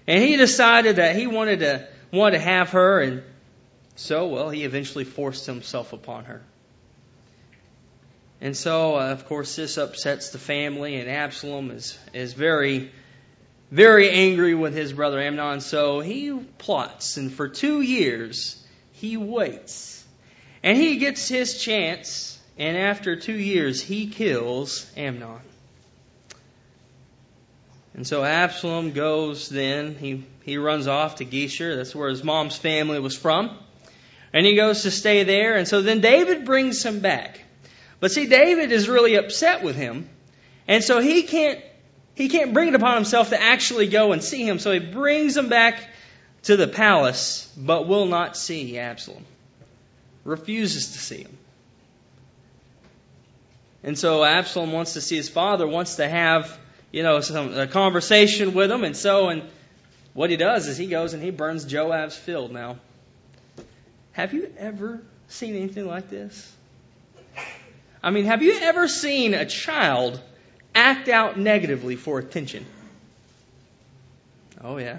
And 0.09 0.21
he 0.21 0.37
decided 0.37 0.97
that 0.97 1.14
he 1.14 1.28
wanted 1.28 1.61
to 1.61 1.87
wanted 2.11 2.38
to 2.38 2.45
have 2.45 2.71
her, 2.71 3.00
and 3.00 3.23
so 3.97 4.29
well 4.29 4.50
he 4.50 4.65
eventually 4.65 5.05
forced 5.05 5.47
himself 5.47 5.93
upon 5.93 6.26
her. 6.26 6.43
And 8.41 8.57
so, 8.57 8.97
uh, 8.97 9.12
of 9.12 9.26
course, 9.26 9.57
this 9.57 9.79
upsets 9.79 10.31
the 10.31 10.38
family, 10.38 10.97
and 10.97 11.11
Absalom 11.11 11.71
is 11.71 11.99
is 12.12 12.33
very 12.35 12.93
very 13.71 14.11
angry 14.11 14.55
with 14.55 14.75
his 14.75 14.93
brother 14.93 15.21
Amnon. 15.21 15.61
So 15.61 16.00
he 16.00 16.38
plots, 16.59 17.17
and 17.17 17.33
for 17.33 17.49
two 17.49 17.81
years 17.81 18.62
he 18.93 19.17
waits, 19.17 20.05
and 20.62 20.76
he 20.76 20.99
gets 20.99 21.29
his 21.29 21.61
chance. 21.61 22.38
And 22.59 22.76
after 22.76 23.17
two 23.17 23.35
years, 23.35 23.83
he 23.83 24.07
kills 24.07 24.91
Amnon. 24.97 25.41
And 27.95 28.07
so 28.07 28.25
Absalom 28.25 28.93
goes 28.93 29.49
then, 29.49 29.95
he, 29.95 30.25
he 30.43 30.57
runs 30.57 30.87
off 30.87 31.17
to 31.17 31.25
Geshur. 31.25 31.76
That's 31.76 31.95
where 31.95 32.09
his 32.09 32.25
mom's 32.25 32.57
family 32.57 32.99
was 32.99 33.17
from. 33.17 33.59
And 34.37 34.45
he 34.45 34.55
goes 34.55 34.83
to 34.83 34.90
stay 34.90 35.25
there. 35.25 35.57
And 35.57 35.66
so 35.66 35.81
then 35.81 36.02
David 36.02 36.45
brings 36.45 36.85
him 36.85 37.00
back. 37.00 37.40
But 38.00 38.12
see, 38.12 38.26
David 38.26 38.71
is 38.71 38.87
really 38.87 39.14
upset 39.14 39.62
with 39.62 39.76
him. 39.76 40.11
And 40.69 40.85
so 40.85 41.00
he 41.00 41.23
can't, 41.23 41.59
he 42.14 42.28
can't 42.28 42.52
bring 42.52 42.69
it 42.69 42.75
upon 42.75 42.97
himself 42.97 43.31
to 43.31 43.40
actually 43.40 43.87
go 43.87 44.12
and 44.12 44.23
see 44.23 44.47
him. 44.47 44.59
So 44.59 44.73
he 44.73 44.78
brings 44.78 45.35
him 45.35 45.49
back 45.49 45.88
to 46.43 46.59
the 46.59 46.69
palace, 46.69 47.50
but 47.57 47.88
will 47.88 48.05
not 48.05 48.37
see 48.37 48.78
Absalom. 48.78 49.25
Refuses 50.25 50.93
to 50.93 50.99
see 50.99 51.23
him. 51.23 51.38
And 53.83 53.99
so 53.99 54.23
Absalom 54.23 54.71
wants 54.73 54.93
to 54.93 55.00
see 55.00 55.16
his 55.16 55.31
father, 55.31 55.66
wants 55.66 55.97
to 55.97 56.07
have 56.07 56.59
you 56.93 57.02
know, 57.02 57.21
some 57.21 57.57
a 57.59 57.66
conversation 57.66 58.55
with 58.55 58.71
him, 58.71 58.85
and 58.85 58.97
so 58.97 59.28
and 59.28 59.43
what 60.14 60.31
he 60.31 60.37
does 60.37 60.66
is 60.66 60.76
he 60.76 60.87
goes 60.87 61.12
and 61.14 61.23
he 61.23 61.31
burns 61.31 61.64
Joab's 61.64 62.16
field. 62.16 62.52
Now, 62.52 62.76
have 64.17 64.33
you 64.33 64.51
ever 64.57 65.03
seen 65.29 65.55
anything 65.57 65.87
like 65.87 66.09
this? 66.09 66.51
I 68.03 68.11
mean, 68.11 68.25
have 68.25 68.43
you 68.43 68.57
ever 68.63 68.89
seen 68.89 69.35
a 69.35 69.45
child 69.45 70.19
act 70.75 71.11
out 71.11 71.39
negatively 71.39 71.97
for 71.97 72.19
attention? 72.19 72.65
Oh 74.65 74.79
yeah. 74.79 74.99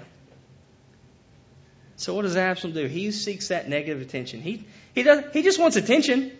So 1.96 2.14
what 2.14 2.22
does 2.22 2.36
Absalom 2.36 2.74
do? 2.74 2.86
He 2.86 3.10
seeks 3.10 3.48
that 3.48 3.68
negative 3.68 4.02
attention. 4.02 4.40
He 4.40 4.64
he 4.94 5.02
does 5.02 5.24
he 5.32 5.42
just 5.42 5.58
wants 5.58 5.74
attention. 5.74 6.30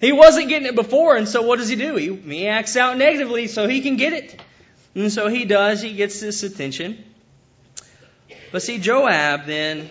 He 0.00 0.12
wasn't 0.12 0.48
getting 0.48 0.68
it 0.68 0.76
before, 0.76 1.14
and 1.14 1.28
so 1.28 1.42
what 1.42 1.58
does 1.58 1.68
he 1.68 1.76
do? 1.76 1.96
He, 1.96 2.16
he 2.16 2.48
acts 2.48 2.78
out 2.78 2.96
negatively 2.96 3.48
so 3.48 3.68
he 3.68 3.82
can 3.82 3.96
get 3.96 4.14
it. 4.14 4.40
And 4.94 5.12
so 5.12 5.28
he 5.28 5.44
does, 5.44 5.82
he 5.82 5.92
gets 5.92 6.20
this 6.20 6.42
attention. 6.42 7.04
But 8.50 8.62
see, 8.62 8.78
Joab 8.78 9.44
then 9.44 9.90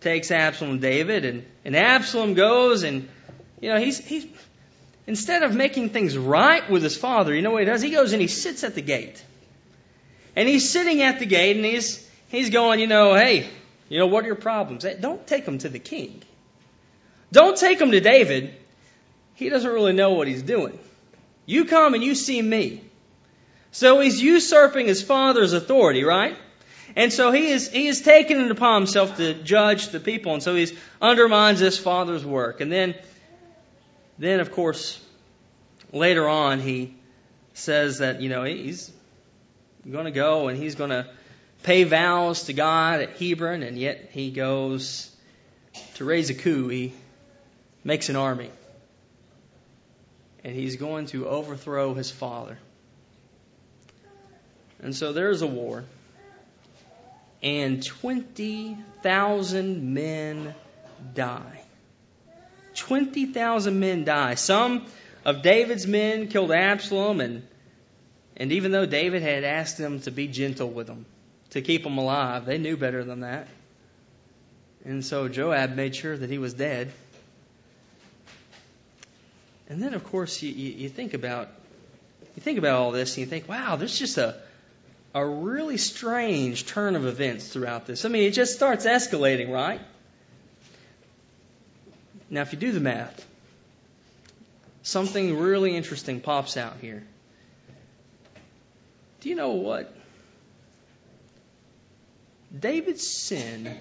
takes 0.00 0.30
Absalom 0.30 0.78
David, 0.78 1.24
and, 1.24 1.46
and 1.64 1.76
Absalom 1.76 2.34
goes 2.34 2.82
and, 2.82 3.08
you 3.60 3.70
know, 3.70 3.78
he's, 3.78 3.98
he's, 3.98 4.26
instead 5.06 5.42
of 5.42 5.54
making 5.54 5.90
things 5.90 6.16
right 6.16 6.68
with 6.70 6.82
his 6.82 6.96
father, 6.96 7.34
you 7.34 7.42
know 7.42 7.50
what 7.50 7.60
he 7.60 7.66
does? 7.66 7.82
He 7.82 7.90
goes 7.90 8.12
and 8.12 8.20
he 8.20 8.28
sits 8.28 8.64
at 8.64 8.74
the 8.74 8.82
gate. 8.82 9.22
And 10.34 10.48
he's 10.48 10.70
sitting 10.70 11.02
at 11.02 11.18
the 11.18 11.26
gate 11.26 11.56
and 11.56 11.64
he's, 11.64 12.08
he's 12.28 12.50
going, 12.50 12.80
you 12.80 12.86
know, 12.86 13.14
hey, 13.14 13.48
you 13.88 13.98
know, 13.98 14.06
what 14.06 14.24
are 14.24 14.26
your 14.26 14.36
problems? 14.36 14.84
Don't 15.00 15.26
take 15.26 15.44
them 15.44 15.58
to 15.58 15.68
the 15.68 15.78
king. 15.78 16.22
Don't 17.32 17.56
take 17.56 17.78
them 17.78 17.90
to 17.90 18.00
David 18.00 18.54
he 19.36 19.50
doesn't 19.50 19.70
really 19.70 19.92
know 19.92 20.12
what 20.12 20.26
he's 20.26 20.42
doing. 20.42 20.78
You 21.44 21.66
come 21.66 21.94
and 21.94 22.02
you 22.02 22.14
see 22.14 22.42
me. 22.42 22.82
So 23.70 24.00
he's 24.00 24.20
usurping 24.20 24.86
his 24.86 25.02
father's 25.02 25.52
authority, 25.52 26.04
right? 26.04 26.36
And 26.96 27.12
so 27.12 27.30
he 27.30 27.48
is, 27.48 27.70
he 27.70 27.86
is 27.86 28.00
taking 28.00 28.40
it 28.40 28.50
upon 28.50 28.82
himself 28.82 29.18
to 29.18 29.34
judge 29.34 29.88
the 29.88 30.00
people. 30.00 30.32
And 30.32 30.42
so 30.42 30.54
he 30.54 30.76
undermines 31.00 31.60
his 31.60 31.78
father's 31.78 32.24
work. 32.24 32.62
And 32.62 32.72
then, 32.72 32.94
then 34.18 34.40
of 34.40 34.50
course, 34.50 34.98
later 35.92 36.26
on, 36.26 36.60
he 36.60 36.94
says 37.52 37.98
that, 37.98 38.22
you 38.22 38.30
know, 38.30 38.44
he's 38.44 38.90
going 39.90 40.06
to 40.06 40.10
go 40.10 40.48
and 40.48 40.58
he's 40.58 40.74
going 40.74 40.90
to 40.90 41.06
pay 41.62 41.84
vows 41.84 42.44
to 42.44 42.54
God 42.54 43.02
at 43.02 43.18
Hebron. 43.18 43.62
And 43.62 43.78
yet 43.78 44.08
he 44.12 44.30
goes 44.30 45.14
to 45.96 46.04
raise 46.06 46.30
a 46.30 46.34
coup. 46.34 46.68
He 46.68 46.94
makes 47.84 48.08
an 48.08 48.16
army 48.16 48.50
and 50.46 50.54
he's 50.54 50.76
going 50.76 51.06
to 51.06 51.26
overthrow 51.26 51.92
his 51.92 52.10
father. 52.10 52.56
And 54.80 54.94
so 54.94 55.12
there's 55.12 55.42
a 55.42 55.46
war, 55.46 55.84
and 57.46 57.82
20,000 57.82 59.94
men 59.94 60.54
die. 61.14 61.62
20,000 62.74 63.78
men 63.78 64.04
die. 64.04 64.34
Some 64.34 64.84
of 65.24 65.42
David's 65.42 65.86
men 65.86 66.26
killed 66.26 66.50
Absalom, 66.50 67.20
and, 67.20 67.46
and 68.36 68.50
even 68.50 68.72
though 68.72 68.84
David 68.84 69.22
had 69.22 69.44
asked 69.44 69.78
them 69.78 70.00
to 70.00 70.10
be 70.10 70.26
gentle 70.26 70.68
with 70.68 70.88
him, 70.88 71.06
to 71.50 71.62
keep 71.62 71.86
him 71.86 71.98
alive, 71.98 72.46
they 72.46 72.58
knew 72.58 72.76
better 72.76 73.04
than 73.04 73.20
that. 73.20 73.46
And 74.84 75.04
so 75.04 75.28
Joab 75.28 75.76
made 75.76 75.94
sure 75.94 76.16
that 76.16 76.28
he 76.28 76.38
was 76.38 76.52
dead. 76.52 76.90
And 79.68 79.80
then, 79.80 79.94
of 79.94 80.02
course, 80.02 80.42
you, 80.42 80.50
you, 80.50 80.72
you 80.72 80.88
think 80.88 81.14
about 81.14 81.48
you 82.34 82.42
think 82.42 82.58
about 82.58 82.80
all 82.80 82.90
this 82.90 83.16
and 83.16 83.18
you 83.18 83.26
think, 83.26 83.48
wow, 83.48 83.76
there's 83.76 83.98
just 83.98 84.18
a 84.18 84.36
a 85.16 85.24
really 85.24 85.78
strange 85.78 86.66
turn 86.66 86.94
of 86.94 87.06
events 87.06 87.48
throughout 87.48 87.86
this. 87.86 88.04
I 88.04 88.10
mean, 88.10 88.24
it 88.24 88.32
just 88.32 88.54
starts 88.54 88.84
escalating, 88.84 89.50
right? 89.50 89.80
Now, 92.28 92.42
if 92.42 92.52
you 92.52 92.58
do 92.58 92.70
the 92.70 92.80
math, 92.80 93.26
something 94.82 95.38
really 95.38 95.74
interesting 95.74 96.20
pops 96.20 96.58
out 96.58 96.76
here. 96.82 97.02
Do 99.20 99.30
you 99.30 99.36
know 99.36 99.52
what? 99.52 99.96
David's 102.60 103.06
sin 103.06 103.74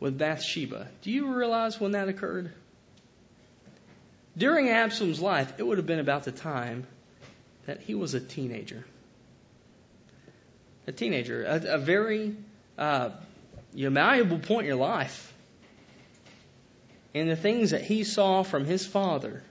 with 0.00 0.18
Bathsheba, 0.18 0.88
do 1.02 1.12
you 1.12 1.34
realize 1.34 1.80
when 1.80 1.92
that 1.92 2.08
occurred? 2.08 2.50
During 4.36 4.70
Absalom's 4.70 5.20
life, 5.20 5.52
it 5.58 5.62
would 5.62 5.78
have 5.78 5.86
been 5.86 6.00
about 6.00 6.24
the 6.24 6.32
time 6.32 6.84
that 7.66 7.80
he 7.80 7.94
was 7.94 8.14
a 8.14 8.20
teenager. 8.20 8.84
A 10.86 10.92
teenager, 10.92 11.44
a, 11.44 11.74
a 11.74 11.78
very 11.78 12.36
uh, 12.78 13.10
malleable 13.74 14.38
point 14.38 14.62
in 14.62 14.66
your 14.66 14.76
life. 14.76 15.32
And 17.14 17.30
the 17.30 17.36
things 17.36 17.70
that 17.70 17.82
he 17.82 18.04
saw 18.04 18.42
from 18.42 18.64
his 18.64 18.86
father 18.86 19.42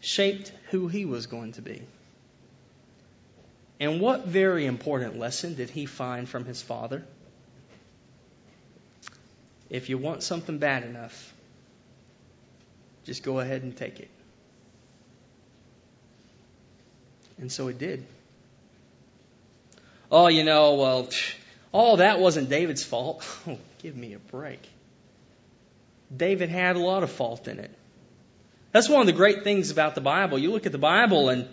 shaped 0.00 0.52
who 0.70 0.88
he 0.88 1.04
was 1.04 1.26
going 1.26 1.52
to 1.52 1.62
be. 1.62 1.82
And 3.80 4.00
what 4.00 4.26
very 4.26 4.66
important 4.66 5.18
lesson 5.18 5.54
did 5.54 5.70
he 5.70 5.86
find 5.86 6.28
from 6.28 6.44
his 6.44 6.60
father? 6.60 7.04
If 9.70 9.88
you 9.88 9.98
want 9.98 10.22
something 10.22 10.58
bad 10.58 10.82
enough, 10.84 11.32
just 13.04 13.22
go 13.22 13.40
ahead 13.40 13.62
and 13.62 13.76
take 13.76 14.00
it. 14.00 14.10
And 17.38 17.52
so 17.52 17.68
it 17.68 17.78
did. 17.78 18.04
Oh, 20.10 20.28
you 20.28 20.44
know, 20.44 20.74
well, 20.74 21.08
all 21.72 21.98
that 21.98 22.18
wasn't 22.18 22.48
David's 22.48 22.84
fault. 22.84 23.24
Oh, 23.46 23.58
give 23.82 23.96
me 23.96 24.14
a 24.14 24.18
break. 24.18 24.60
David 26.14 26.48
had 26.48 26.76
a 26.76 26.80
lot 26.80 27.02
of 27.02 27.10
fault 27.10 27.46
in 27.46 27.58
it. 27.58 27.70
That's 28.72 28.88
one 28.88 29.00
of 29.00 29.06
the 29.06 29.12
great 29.12 29.44
things 29.44 29.70
about 29.70 29.94
the 29.94 30.00
Bible. 30.00 30.38
You 30.38 30.50
look 30.50 30.66
at 30.66 30.72
the 30.72 30.78
Bible 30.78 31.28
and 31.28 31.48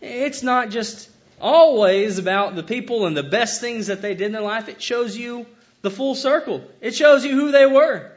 it's 0.00 0.42
not 0.42 0.70
just 0.70 1.10
always 1.40 2.18
about 2.18 2.56
the 2.56 2.62
people 2.62 3.06
and 3.06 3.16
the 3.16 3.22
best 3.22 3.60
things 3.60 3.88
that 3.88 4.02
they 4.02 4.14
did 4.14 4.26
in 4.26 4.32
their 4.32 4.42
life. 4.42 4.68
It 4.68 4.80
shows 4.82 5.16
you 5.16 5.46
the 5.82 5.90
full 5.90 6.14
circle. 6.14 6.64
It 6.80 6.94
shows 6.94 7.24
you 7.24 7.32
who 7.32 7.52
they 7.52 7.66
were. 7.66 8.10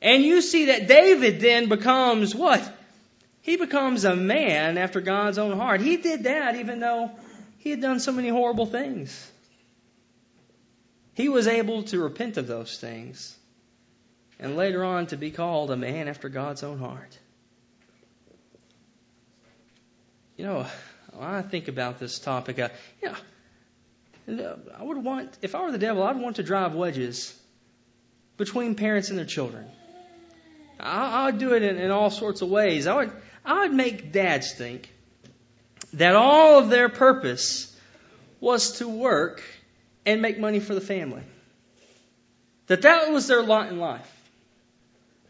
And 0.00 0.22
you 0.22 0.42
see 0.42 0.66
that 0.66 0.88
David 0.88 1.40
then 1.40 1.68
becomes 1.68 2.34
what? 2.34 2.62
He 3.42 3.56
becomes 3.56 4.04
a 4.04 4.16
man 4.16 4.78
after 4.78 5.00
God's 5.00 5.38
own 5.38 5.56
heart. 5.56 5.80
He 5.80 5.96
did 5.96 6.24
that 6.24 6.56
even 6.56 6.80
though 6.80 7.10
he 7.62 7.70
had 7.70 7.80
done 7.80 8.00
so 8.00 8.10
many 8.10 8.28
horrible 8.28 8.66
things. 8.66 9.30
He 11.14 11.28
was 11.28 11.46
able 11.46 11.84
to 11.84 12.00
repent 12.00 12.36
of 12.36 12.48
those 12.48 12.76
things 12.76 13.38
and 14.40 14.56
later 14.56 14.82
on 14.82 15.06
to 15.06 15.16
be 15.16 15.30
called 15.30 15.70
a 15.70 15.76
man 15.76 16.08
after 16.08 16.28
God's 16.28 16.64
own 16.64 16.80
heart. 16.80 17.16
You 20.36 20.44
know, 20.44 20.66
when 21.12 21.28
I 21.28 21.42
think 21.42 21.68
about 21.68 22.00
this 22.00 22.18
topic, 22.18 22.58
uh, 22.58 22.70
you 23.00 23.12
know, 24.26 24.58
I 24.76 24.82
would 24.82 24.98
want, 24.98 25.38
if 25.40 25.54
I 25.54 25.62
were 25.62 25.70
the 25.70 25.78
devil, 25.78 26.02
I'd 26.02 26.16
want 26.16 26.36
to 26.36 26.42
drive 26.42 26.74
wedges 26.74 27.32
between 28.38 28.74
parents 28.74 29.10
and 29.10 29.16
their 29.16 29.24
children. 29.24 29.70
I, 30.80 31.22
I 31.22 31.24
would 31.26 31.38
do 31.38 31.54
it 31.54 31.62
in, 31.62 31.76
in 31.76 31.92
all 31.92 32.10
sorts 32.10 32.42
of 32.42 32.48
ways. 32.48 32.88
I 32.88 32.96
would, 32.96 33.12
I 33.44 33.60
would 33.60 33.72
make 33.72 34.10
dads 34.10 34.52
think 34.52 34.91
that 35.94 36.14
all 36.14 36.58
of 36.58 36.70
their 36.70 36.88
purpose 36.88 37.76
was 38.40 38.78
to 38.78 38.88
work 38.88 39.42
and 40.06 40.22
make 40.22 40.38
money 40.38 40.60
for 40.60 40.74
the 40.74 40.80
family. 40.80 41.22
That 42.66 42.82
that 42.82 43.10
was 43.10 43.26
their 43.26 43.42
lot 43.42 43.68
in 43.68 43.78
life. 43.78 44.08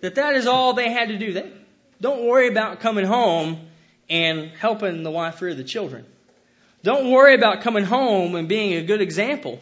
That 0.01 0.16
that 0.16 0.35
is 0.35 0.46
all 0.46 0.75
they 0.75 0.90
had 0.90 1.09
to 1.09 1.18
do. 1.18 1.33
They 1.33 1.53
don't 2.01 2.25
worry 2.25 2.48
about 2.48 2.81
coming 2.81 3.05
home 3.05 3.68
and 4.09 4.51
helping 4.51 5.03
the 5.03 5.11
wife 5.11 5.40
rear 5.40 5.55
the 5.55 5.64
children. 5.64 6.05
Don't 6.83 7.12
worry 7.12 7.35
about 7.35 7.62
coming 7.62 7.85
home 7.85 8.35
and 8.35 8.48
being 8.48 8.75
a 8.75 8.83
good 8.83 9.01
example. 9.01 9.61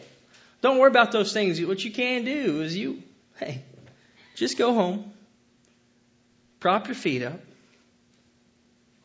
Don't 0.61 0.79
worry 0.79 0.89
about 0.89 1.11
those 1.11 1.33
things. 1.33 1.63
What 1.63 1.83
you 1.83 1.91
can 1.91 2.23
do 2.25 2.61
is 2.61 2.75
you, 2.75 3.03
hey, 3.37 3.63
just 4.35 4.57
go 4.57 4.73
home, 4.73 5.11
prop 6.59 6.87
your 6.87 6.95
feet 6.95 7.21
up, 7.21 7.39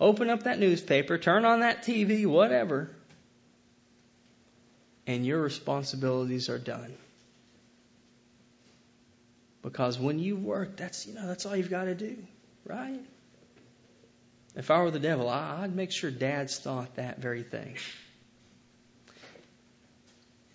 open 0.00 0.30
up 0.30 0.44
that 0.44 0.58
newspaper, 0.58 1.18
turn 1.18 1.44
on 1.44 1.60
that 1.60 1.82
TV, 1.82 2.26
whatever, 2.26 2.90
and 5.06 5.24
your 5.24 5.40
responsibilities 5.40 6.48
are 6.48 6.58
done. 6.58 6.92
Because 9.62 9.98
when 9.98 10.18
you 10.18 10.36
work, 10.36 10.76
that's 10.76 11.06
you 11.06 11.14
know 11.14 11.26
that's 11.26 11.44
all 11.44 11.56
you've 11.56 11.70
got 11.70 11.84
to 11.84 11.94
do, 11.94 12.16
right? 12.64 13.00
If 14.54 14.70
I 14.70 14.82
were 14.82 14.90
the 14.90 15.00
devil, 15.00 15.28
I'd 15.28 15.74
make 15.74 15.92
sure 15.92 16.10
dads 16.10 16.58
thought 16.58 16.96
that 16.96 17.18
very 17.18 17.42
thing. 17.42 17.76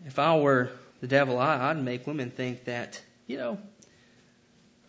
If 0.05 0.17
I 0.17 0.37
were 0.37 0.71
the 1.01 1.07
devil, 1.07 1.37
I'd 1.37 1.77
make 1.77 2.07
women 2.07 2.31
think 2.31 2.65
that, 2.65 2.99
you 3.27 3.37
know, 3.37 3.59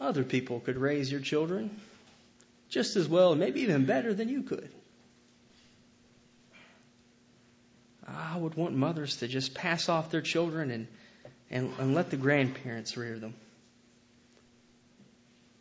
other 0.00 0.24
people 0.24 0.60
could 0.60 0.78
raise 0.78 1.12
your 1.12 1.20
children 1.20 1.78
just 2.72 2.96
as 2.96 3.06
well 3.06 3.34
maybe 3.34 3.60
even 3.60 3.84
better 3.84 4.14
than 4.14 4.28
you 4.28 4.42
could. 4.42 4.70
I 8.08 8.36
would 8.36 8.54
want 8.54 8.74
mothers 8.74 9.18
to 9.18 9.28
just 9.28 9.54
pass 9.54 9.88
off 9.88 10.10
their 10.10 10.22
children 10.22 10.70
and, 10.70 10.86
and, 11.50 11.70
and 11.78 11.94
let 11.94 12.10
the 12.10 12.16
grandparents 12.16 12.96
rear 12.96 13.18
them. 13.18 13.34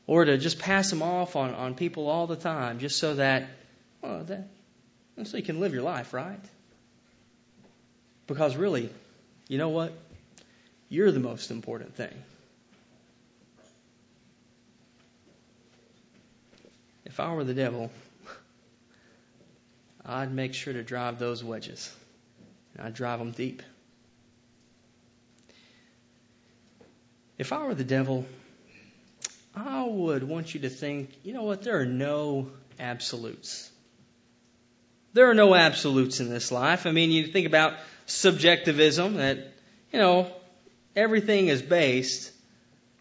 Or 0.08 0.26
to 0.26 0.38
just 0.38 0.58
pass 0.58 0.90
them 0.90 1.04
off 1.04 1.36
on, 1.36 1.54
on 1.54 1.76
people 1.76 2.08
all 2.08 2.28
the 2.28 2.36
time 2.36 2.80
just 2.80 2.98
so 2.98 3.16
that, 3.16 3.48
well, 4.02 4.24
that, 4.24 4.48
so 5.26 5.38
you 5.38 5.44
can 5.44 5.60
live 5.60 5.74
your 5.74 5.84
life, 5.84 6.14
right? 6.14 6.40
Because 8.26 8.56
really, 8.56 8.90
you 9.48 9.58
know 9.58 9.70
what? 9.70 9.94
You're 10.90 11.12
the 11.12 11.20
most 11.20 11.52
important 11.52 11.96
thing. 11.96 12.14
If 17.12 17.20
I 17.20 17.34
were 17.34 17.44
the 17.44 17.54
devil, 17.54 17.92
I'd 20.06 20.32
make 20.32 20.54
sure 20.54 20.72
to 20.72 20.82
drive 20.82 21.20
those 21.20 21.44
wedges. 21.44 21.94
I'd 22.80 22.94
drive 22.94 23.20
them 23.20 23.32
deep. 23.32 23.62
If 27.38 27.52
I 27.52 27.66
were 27.66 27.76
the 27.76 27.84
devil, 27.84 28.26
I 29.54 29.84
would 29.84 30.24
want 30.24 30.54
you 30.54 30.62
to 30.62 30.70
think, 30.70 31.10
you 31.24 31.34
know 31.34 31.44
what, 31.44 31.64
there 31.64 31.82
are 31.82 31.86
no 31.86 32.50
absolutes. 32.80 33.70
There 35.12 35.30
are 35.30 35.36
no 35.36 35.54
absolutes 35.54 36.22
in 36.22 36.30
this 36.30 36.50
life. 36.50 36.86
I 36.86 36.92
mean, 36.92 37.12
you 37.12 37.28
think 37.28 37.46
about 37.46 37.74
subjectivism 38.06 39.16
that, 39.16 39.38
you 39.92 40.00
know, 40.00 40.32
everything 40.96 41.50
is 41.50 41.62
based 41.62 42.32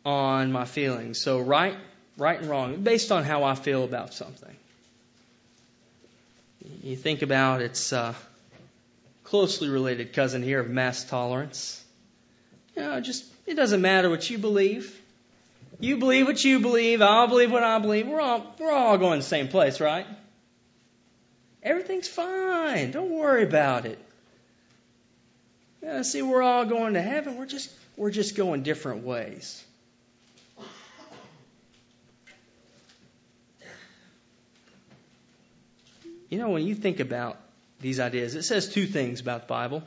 on 0.05 0.51
my 0.51 0.64
feelings. 0.64 1.20
So 1.20 1.38
right, 1.38 1.77
right 2.21 2.39
and 2.39 2.49
wrong, 2.49 2.83
based 2.83 3.11
on 3.11 3.25
how 3.25 3.45
I 3.45 3.55
feel 3.55 3.83
about 3.83 4.13
something. 4.15 4.55
You 6.83 6.95
think 6.95 7.23
about 7.23 7.63
its 7.63 7.93
uh, 7.93 8.15
closely 9.25 9.69
related 9.69 10.13
cousin 10.13 10.43
here 10.43 10.61
of 10.61 10.69
mass 10.69 11.05
tolerance. 11.05 11.83
You 12.77 12.83
know, 12.83 13.01
just 13.01 13.25
it 13.47 13.55
doesn't 13.55 13.81
matter 13.81 14.11
what 14.11 14.29
you 14.29 14.39
believe. 14.39 14.97
You 15.81 15.97
believe 15.97 16.27
what 16.27 16.45
you 16.45 16.61
believe. 16.61 17.01
I'll 17.01 17.27
believe 17.27 17.51
what 17.51 17.63
I 17.63 17.79
believe. 17.79 18.07
We're 18.07 18.21
all 18.21 18.55
we're 18.59 18.73
all 18.73 18.99
going 18.99 19.19
to 19.19 19.25
the 19.25 19.29
same 19.29 19.49
place, 19.49 19.81
right? 19.81 20.07
Everything's 21.63 22.09
fine. 22.09 22.91
Don't 22.91 23.11
worry 23.11 23.45
about 23.45 23.87
it. 23.87 23.99
Yeah, 25.83 26.03
see, 26.03 26.21
we're 26.21 26.43
all 26.43 26.67
going 26.67 26.95
to 26.95 27.03
heaven. 27.03 27.37
We're 27.37 27.47
just 27.47 27.71
we're 27.97 28.11
just 28.11 28.37
going 28.37 28.63
different 28.63 29.05
ways. 29.05 29.65
You 36.31 36.38
know, 36.38 36.51
when 36.51 36.64
you 36.64 36.77
think 36.77 37.01
about 37.01 37.38
these 37.81 37.99
ideas, 37.99 38.37
it 38.37 38.45
says 38.45 38.69
two 38.69 38.87
things 38.87 39.21
about 39.21 39.43
the 39.43 39.47
Bible. 39.49 39.83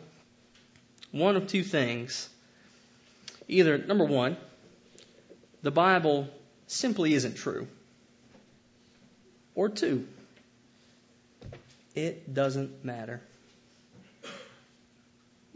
One 1.12 1.38
of 1.38 1.48
two 1.48 1.64
things. 1.64 2.30
Either, 3.48 3.78
number 3.78 4.04
one, 4.04 4.36
the 5.62 5.72
Bible 5.72 6.28
simply 6.68 7.14
isn't 7.14 7.36
true. 7.36 7.68
Or 9.56 9.70
two, 9.70 10.06
it 11.96 12.34
doesn't 12.34 12.84
matter. 12.84 13.22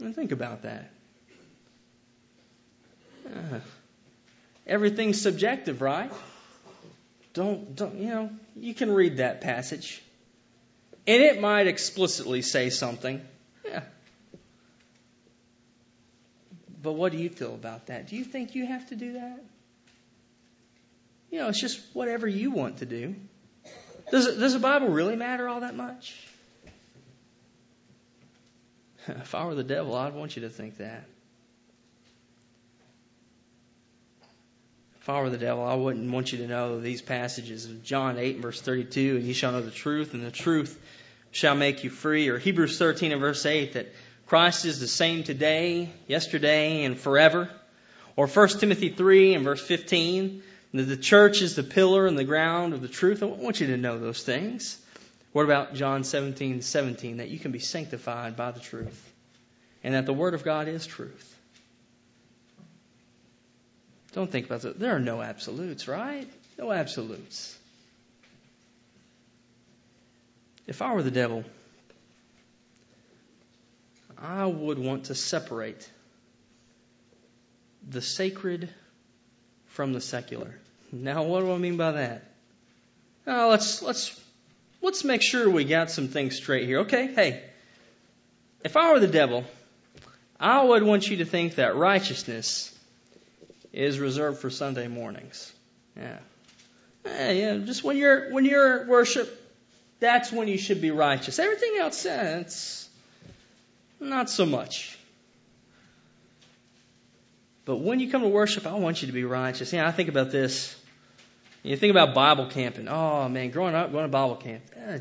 And 0.00 0.14
think 0.14 0.32
about 0.32 0.62
that. 0.62 0.90
Uh, 3.26 3.58
everything's 4.66 5.20
subjective, 5.20 5.82
right? 5.82 6.10
Don't, 7.34 7.74
don't, 7.76 7.96
you 7.96 8.08
know, 8.08 8.30
you 8.56 8.72
can 8.72 8.90
read 8.90 9.18
that 9.18 9.40
passage. 9.40 10.02
And 11.08 11.22
it 11.22 11.40
might 11.40 11.66
explicitly 11.66 12.42
say 12.42 12.68
something. 12.68 13.22
Yeah. 13.64 13.80
But 16.82 16.92
what 16.92 17.12
do 17.12 17.18
you 17.18 17.30
feel 17.30 17.54
about 17.54 17.86
that? 17.86 18.08
Do 18.08 18.16
you 18.16 18.24
think 18.24 18.54
you 18.54 18.66
have 18.66 18.86
to 18.90 18.94
do 18.94 19.14
that? 19.14 19.42
You 21.30 21.38
know, 21.38 21.48
it's 21.48 21.62
just 21.62 21.80
whatever 21.94 22.28
you 22.28 22.50
want 22.50 22.78
to 22.78 22.86
do. 22.86 23.14
Does, 24.10 24.36
does 24.36 24.52
the 24.52 24.58
Bible 24.58 24.88
really 24.88 25.16
matter 25.16 25.48
all 25.48 25.60
that 25.60 25.74
much? 25.74 26.14
If 29.08 29.34
I 29.34 29.46
were 29.46 29.54
the 29.54 29.64
devil, 29.64 29.94
I'd 29.94 30.12
want 30.12 30.36
you 30.36 30.42
to 30.42 30.50
think 30.50 30.76
that. 30.76 31.04
If 35.00 35.08
I 35.08 35.22
were 35.22 35.30
the 35.30 35.38
devil, 35.38 35.64
I 35.64 35.74
wouldn't 35.74 36.12
want 36.12 36.32
you 36.32 36.38
to 36.40 36.46
know 36.46 36.82
these 36.82 37.00
passages 37.00 37.64
of 37.64 37.82
John 37.82 38.18
8 38.18 38.34
and 38.34 38.42
verse 38.42 38.60
32, 38.60 39.16
and 39.16 39.24
you 39.24 39.32
shall 39.32 39.52
know 39.52 39.62
the 39.62 39.70
truth, 39.70 40.12
and 40.12 40.22
the 40.22 40.30
truth 40.30 40.78
shall 41.30 41.54
make 41.54 41.84
you 41.84 41.90
free, 41.90 42.28
or 42.28 42.38
Hebrews 42.38 42.78
13 42.78 43.12
and 43.12 43.20
verse 43.20 43.44
8, 43.44 43.74
that 43.74 43.92
Christ 44.26 44.64
is 44.64 44.80
the 44.80 44.88
same 44.88 45.24
today, 45.24 45.90
yesterday, 46.06 46.84
and 46.84 46.98
forever. 46.98 47.50
Or 48.16 48.26
1 48.26 48.48
Timothy 48.60 48.90
3 48.90 49.34
and 49.34 49.44
verse 49.44 49.60
15, 49.60 50.42
that 50.74 50.82
the 50.82 50.96
church 50.96 51.40
is 51.40 51.56
the 51.56 51.62
pillar 51.62 52.06
and 52.06 52.18
the 52.18 52.24
ground 52.24 52.74
of 52.74 52.82
the 52.82 52.88
truth. 52.88 53.22
I 53.22 53.26
want 53.26 53.60
you 53.60 53.68
to 53.68 53.76
know 53.76 53.98
those 53.98 54.22
things. 54.22 54.78
What 55.32 55.44
about 55.44 55.74
John 55.74 56.04
17, 56.04 56.62
17? 56.62 57.18
That 57.18 57.28
you 57.28 57.38
can 57.38 57.52
be 57.52 57.58
sanctified 57.58 58.36
by 58.36 58.50
the 58.50 58.60
truth. 58.60 59.12
And 59.84 59.94
that 59.94 60.06
the 60.06 60.12
Word 60.12 60.34
of 60.34 60.44
God 60.44 60.68
is 60.68 60.86
truth. 60.86 61.36
Don't 64.12 64.30
think 64.30 64.46
about 64.46 64.62
that. 64.62 64.78
There 64.78 64.96
are 64.96 65.00
no 65.00 65.20
absolutes, 65.20 65.86
right? 65.86 66.28
No 66.58 66.72
absolutes. 66.72 67.57
If 70.68 70.82
I 70.82 70.92
were 70.92 71.02
the 71.02 71.10
devil, 71.10 71.44
I 74.18 74.44
would 74.44 74.78
want 74.78 75.04
to 75.04 75.14
separate 75.14 75.90
the 77.88 78.02
sacred 78.02 78.68
from 79.68 79.94
the 79.94 80.00
secular. 80.00 80.54
Now, 80.92 81.22
what 81.22 81.40
do 81.40 81.52
I 81.52 81.56
mean 81.56 81.78
by 81.78 81.92
that? 81.92 82.24
Now, 83.26 83.48
let's 83.48 83.80
let's 83.80 84.20
let's 84.82 85.04
make 85.04 85.22
sure 85.22 85.48
we 85.48 85.64
got 85.64 85.90
some 85.90 86.08
things 86.08 86.36
straight 86.36 86.66
here. 86.66 86.80
Okay, 86.80 87.14
hey, 87.14 87.42
if 88.62 88.76
I 88.76 88.92
were 88.92 89.00
the 89.00 89.06
devil, 89.06 89.44
I 90.38 90.62
would 90.62 90.82
want 90.82 91.08
you 91.08 91.18
to 91.18 91.24
think 91.24 91.54
that 91.54 91.76
righteousness 91.76 92.78
is 93.72 93.98
reserved 93.98 94.40
for 94.40 94.50
Sunday 94.50 94.86
mornings. 94.86 95.50
Yeah. 95.96 96.18
yeah, 97.06 97.56
just 97.56 97.82
when 97.82 97.96
you're 97.96 98.30
when 98.32 98.44
you're 98.44 98.86
worship, 98.86 99.47
that's 100.00 100.32
when 100.32 100.48
you 100.48 100.58
should 100.58 100.80
be 100.80 100.90
righteous. 100.90 101.38
Everything 101.38 101.76
else, 101.78 102.06
eh, 102.06 102.38
it's 102.40 102.88
not 104.00 104.30
so 104.30 104.46
much. 104.46 104.98
But 107.64 107.80
when 107.80 108.00
you 108.00 108.10
come 108.10 108.22
to 108.22 108.28
worship, 108.28 108.66
I 108.66 108.74
want 108.74 109.02
you 109.02 109.08
to 109.08 109.12
be 109.12 109.24
righteous. 109.24 109.72
Yeah, 109.72 109.86
I 109.86 109.92
think 109.92 110.08
about 110.08 110.30
this. 110.30 110.74
You 111.62 111.76
think 111.76 111.90
about 111.90 112.14
Bible 112.14 112.46
camping. 112.46 112.88
Oh 112.88 113.28
man, 113.28 113.50
growing 113.50 113.74
up, 113.74 113.92
going 113.92 114.04
to 114.04 114.08
Bible 114.08 114.36
camp. 114.36 114.62
Eh, 114.74 115.00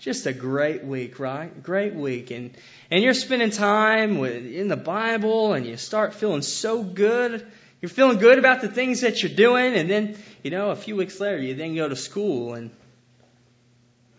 just 0.00 0.26
a 0.26 0.32
great 0.34 0.84
week, 0.84 1.18
right? 1.18 1.62
Great 1.62 1.94
week. 1.94 2.30
And, 2.30 2.54
and 2.90 3.02
you're 3.02 3.14
spending 3.14 3.50
time 3.50 4.18
with, 4.18 4.44
in 4.44 4.68
the 4.68 4.76
Bible 4.76 5.54
and 5.54 5.64
you 5.64 5.78
start 5.78 6.12
feeling 6.12 6.42
so 6.42 6.82
good. 6.82 7.46
You're 7.80 7.88
feeling 7.88 8.18
good 8.18 8.38
about 8.38 8.60
the 8.60 8.68
things 8.68 9.00
that 9.00 9.22
you're 9.22 9.34
doing. 9.34 9.74
And 9.74 9.88
then, 9.88 10.18
you 10.42 10.50
know, 10.50 10.70
a 10.70 10.76
few 10.76 10.94
weeks 10.94 11.20
later, 11.20 11.38
you 11.38 11.54
then 11.54 11.74
go 11.74 11.88
to 11.88 11.96
school 11.96 12.52
and, 12.52 12.70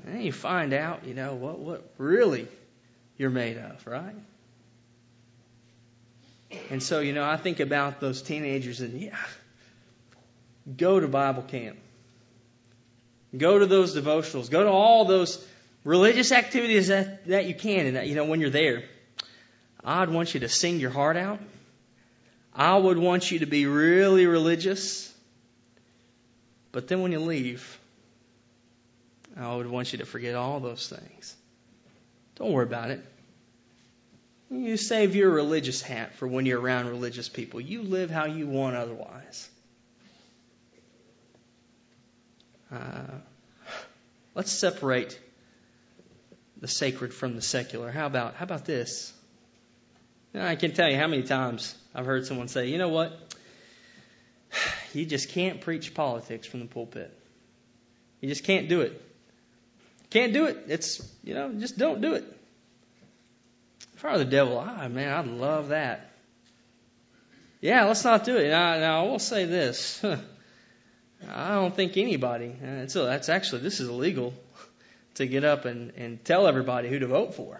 and 0.05 0.13
then 0.13 0.21
you 0.21 0.31
find 0.31 0.71
out, 0.71 1.05
you 1.05 1.15
know, 1.15 1.33
what, 1.33 1.59
what 1.59 1.89
really 1.97 2.47
you're 3.17 3.31
made 3.31 3.57
of, 3.57 3.85
right? 3.87 4.15
And 6.69 6.81
so, 6.81 6.99
you 6.99 7.11
know, 7.11 7.23
I 7.23 7.37
think 7.37 7.59
about 7.59 7.99
those 7.99 8.21
teenagers 8.21 8.81
and, 8.81 9.01
yeah, 9.01 9.17
go 10.77 10.99
to 10.99 11.07
Bible 11.07 11.41
camp. 11.41 11.77
Go 13.35 13.57
to 13.57 13.65
those 13.65 13.95
devotionals. 13.95 14.49
Go 14.49 14.63
to 14.63 14.69
all 14.69 15.05
those 15.05 15.43
religious 15.83 16.31
activities 16.31 16.87
that, 16.87 17.25
that 17.27 17.45
you 17.45 17.55
can. 17.55 17.95
And, 17.95 18.07
you 18.07 18.15
know, 18.15 18.25
when 18.25 18.39
you're 18.39 18.51
there, 18.51 18.83
I'd 19.83 20.09
want 20.09 20.35
you 20.35 20.41
to 20.41 20.49
sing 20.49 20.79
your 20.79 20.91
heart 20.91 21.17
out. 21.17 21.39
I 22.53 22.77
would 22.77 22.99
want 22.99 23.31
you 23.31 23.39
to 23.39 23.47
be 23.47 23.65
really 23.65 24.27
religious. 24.27 25.11
But 26.71 26.87
then 26.87 27.01
when 27.01 27.11
you 27.11 27.19
leave, 27.19 27.79
I 29.37 29.55
would 29.55 29.67
want 29.67 29.91
you 29.91 29.99
to 29.99 30.05
forget 30.05 30.35
all 30.35 30.59
those 30.59 30.87
things. 30.87 31.35
Don't 32.35 32.51
worry 32.51 32.65
about 32.65 32.91
it. 32.91 33.03
You 34.49 34.77
save 34.77 35.15
your 35.15 35.31
religious 35.31 35.81
hat 35.81 36.15
for 36.15 36.27
when 36.27 36.45
you're 36.45 36.59
around 36.59 36.87
religious 36.87 37.27
people. 37.27 37.59
You 37.59 37.81
live 37.81 38.11
how 38.11 38.25
you 38.25 38.47
want 38.47 38.75
otherwise. 38.75 39.49
Uh, 42.71 43.19
let's 44.33 44.51
separate 44.51 45.19
the 46.61 46.67
sacred 46.67 47.13
from 47.13 47.35
the 47.35 47.41
secular. 47.41 47.91
How 47.91 48.05
about 48.05 48.35
how 48.35 48.43
about 48.43 48.65
this? 48.65 49.13
I 50.33 50.55
can 50.55 50.73
tell 50.73 50.89
you 50.89 50.97
how 50.97 51.07
many 51.07 51.23
times 51.23 51.75
I've 51.93 52.05
heard 52.05 52.25
someone 52.25 52.47
say, 52.47 52.67
"You 52.67 52.77
know 52.77 52.89
what? 52.89 53.17
You 54.93 55.05
just 55.05 55.27
can't 55.27 55.59
preach 55.59 55.93
politics 55.93 56.47
from 56.47 56.61
the 56.61 56.67
pulpit. 56.67 57.11
You 58.21 58.29
just 58.29 58.45
can't 58.45 58.69
do 58.69 58.79
it. 58.79 59.01
Can't 60.15 60.31
do 60.31 60.45
it. 60.45 60.67
It's 60.69 61.05
you 61.25 61.33
know, 61.33 61.51
just 61.59 61.77
don't 61.77 61.99
do 61.99 62.13
it." 62.13 62.23
Fire 63.97 64.17
the 64.17 64.23
devil, 64.23 64.57
ah 64.57 64.87
man, 64.87 65.11
I'd 65.11 65.27
love 65.27 65.69
that. 65.69 66.09
Yeah, 67.59 67.83
let's 67.83 68.05
not 68.05 68.23
do 68.23 68.37
it. 68.37 68.47
Now, 68.47 68.79
now 68.79 69.03
I 69.03 69.09
will 69.09 69.19
say 69.19 69.43
this. 69.43 70.01
I 71.29 71.49
don't 71.55 71.75
think 71.75 71.97
anybody. 71.97 72.55
Uh, 72.63 72.87
so 72.87 73.05
that's 73.05 73.27
actually 73.27 73.63
this 73.63 73.81
is 73.81 73.89
illegal 73.89 74.33
to 75.15 75.27
get 75.27 75.43
up 75.43 75.65
and, 75.65 75.91
and 75.97 76.23
tell 76.23 76.47
everybody 76.47 76.87
who 76.87 76.99
to 76.99 77.07
vote 77.07 77.35
for. 77.35 77.59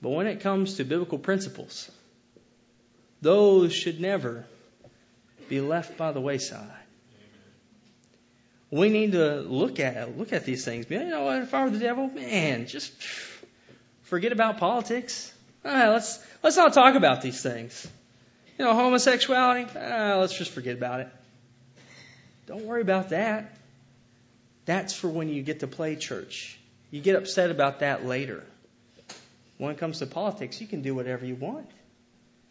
But 0.00 0.08
when 0.08 0.26
it 0.26 0.40
comes 0.40 0.78
to 0.78 0.84
biblical 0.84 1.18
principles, 1.18 1.90
those 3.20 3.74
should 3.74 4.00
never 4.00 4.46
be 5.50 5.60
left 5.60 5.98
by 5.98 6.12
the 6.12 6.20
wayside. 6.20 6.81
We 8.72 8.88
need 8.88 9.12
to 9.12 9.42
look 9.42 9.80
at 9.80 10.16
look 10.16 10.32
at 10.32 10.46
these 10.46 10.64
things. 10.64 10.86
You 10.88 11.04
know 11.04 11.24
what? 11.24 11.42
If 11.42 11.52
I 11.52 11.64
were 11.64 11.70
the 11.70 11.78
devil, 11.78 12.08
man, 12.08 12.66
just 12.66 12.90
forget 14.04 14.32
about 14.32 14.56
politics. 14.56 15.30
Right, 15.62 15.90
let's 15.90 16.18
let's 16.42 16.56
not 16.56 16.72
talk 16.72 16.94
about 16.94 17.20
these 17.20 17.42
things. 17.42 17.86
You 18.58 18.64
know, 18.64 18.74
homosexuality. 18.74 19.66
Ah, 19.76 20.16
let's 20.18 20.36
just 20.36 20.52
forget 20.52 20.74
about 20.74 21.00
it. 21.00 21.08
Don't 22.46 22.64
worry 22.64 22.80
about 22.80 23.10
that. 23.10 23.54
That's 24.64 24.94
for 24.94 25.08
when 25.08 25.28
you 25.28 25.42
get 25.42 25.60
to 25.60 25.66
play 25.66 25.94
church. 25.96 26.58
You 26.90 27.02
get 27.02 27.16
upset 27.16 27.50
about 27.50 27.80
that 27.80 28.06
later. 28.06 28.42
When 29.58 29.70
it 29.70 29.78
comes 29.78 29.98
to 29.98 30.06
politics, 30.06 30.62
you 30.62 30.66
can 30.66 30.80
do 30.80 30.94
whatever 30.94 31.26
you 31.26 31.34
want. 31.34 31.70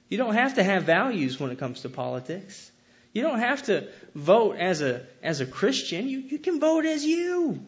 You 0.08 0.20
don't 0.20 0.36
have 0.36 0.54
to 0.56 0.64
have 0.64 0.84
values 0.84 1.40
when 1.40 1.50
it 1.50 1.58
comes 1.58 1.82
to 1.82 1.90
politics. 1.90 2.72
You 3.14 3.24
don't 3.24 3.40
have 3.40 3.64
to 3.64 3.88
vote 4.16 4.56
as 4.58 4.82
a 4.82 5.06
as 5.22 5.42
a 5.42 5.46
Christian. 5.46 6.08
You, 6.08 6.20
you 6.20 6.40
can 6.40 6.60
vote 6.60 6.86
as 6.86 7.04
you. 7.04 7.60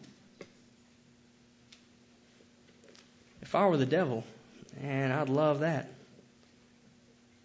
If 3.42 3.54
I 3.54 3.66
were 3.66 3.76
the 3.76 3.86
devil, 3.86 4.24
and 4.82 5.12
I'd 5.12 5.28
love 5.28 5.60
that. 5.60 5.88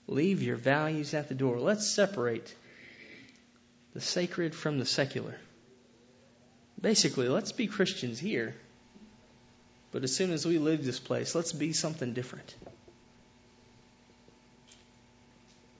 Leave 0.08 0.42
your 0.42 0.56
values 0.56 1.14
at 1.14 1.28
the 1.28 1.36
door. 1.36 1.60
Let's 1.60 1.88
separate 1.88 2.56
the 3.94 4.02
sacred 4.02 4.56
from 4.56 4.80
the 4.80 4.86
secular. 4.86 5.36
Basically, 6.82 7.28
let's 7.28 7.52
be 7.52 7.68
Christians 7.68 8.18
here. 8.18 8.56
But 9.92 10.04
as 10.04 10.16
soon 10.16 10.32
as 10.32 10.46
we 10.46 10.58
leave 10.58 10.86
this 10.86 11.00
place, 11.00 11.36
let's 11.36 11.52
be 11.52 11.74
something 11.74 12.14
different. 12.14 12.56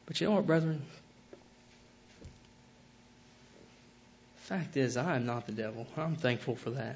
But 0.06 0.20
you 0.20 0.28
know 0.28 0.36
what, 0.36 0.48
brethren? 0.48 0.82
Fact 4.50 4.76
is, 4.78 4.98
I 4.98 5.16
am 5.16 5.28
not 5.28 5.46
the 5.46 5.52
devil. 5.52 5.86
I'm 5.96 6.16
thankful 6.16 6.56
for 6.56 6.72
that. 6.72 6.96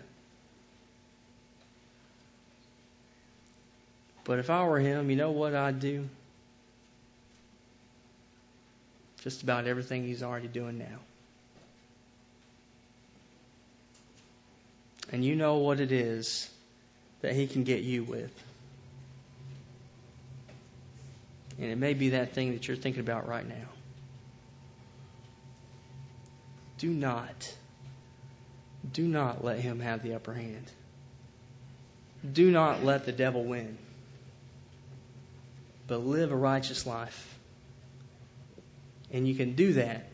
But 4.24 4.40
if 4.40 4.50
I 4.50 4.66
were 4.66 4.80
him, 4.80 5.10
you 5.10 5.16
know 5.16 5.32
what 5.32 5.54
I'd 5.54 5.80
do? 5.80 6.10
Just 9.22 9.44
about 9.44 9.68
everything 9.68 10.04
he's 10.04 10.24
already 10.24 10.48
doing 10.48 10.80
now. 10.80 11.00
And 15.12 15.24
you 15.24 15.36
know 15.36 15.58
what 15.58 15.80
it 15.80 15.92
is 15.92 16.50
that 17.22 17.34
He 17.34 17.46
can 17.46 17.64
get 17.64 17.84
you 17.84 18.04
with. 18.04 18.34
And 21.60 21.70
it 21.70 21.78
may 21.78 21.94
be 21.94 22.10
that 22.10 22.34
thing 22.34 22.54
that 22.54 22.68
you're 22.68 22.76
thinking 22.76 23.02
about 23.02 23.28
right 23.28 23.48
now. 23.48 23.73
Do 26.84 26.90
not, 26.90 27.54
do 28.92 29.08
not 29.08 29.42
let 29.42 29.58
Him 29.58 29.80
have 29.80 30.04
the 30.04 30.16
upper 30.16 30.34
hand. 30.34 30.70
Do 32.30 32.52
not 32.52 32.84
let 32.84 33.06
the 33.06 33.14
devil 33.14 33.46
win. 33.46 33.78
But 35.88 36.00
live 36.02 36.34
a 36.34 36.36
righteous 36.36 36.86
life. 36.86 37.40
And 39.14 39.26
you 39.26 39.34
can 39.34 39.54
do 39.54 39.72
that 39.76 40.10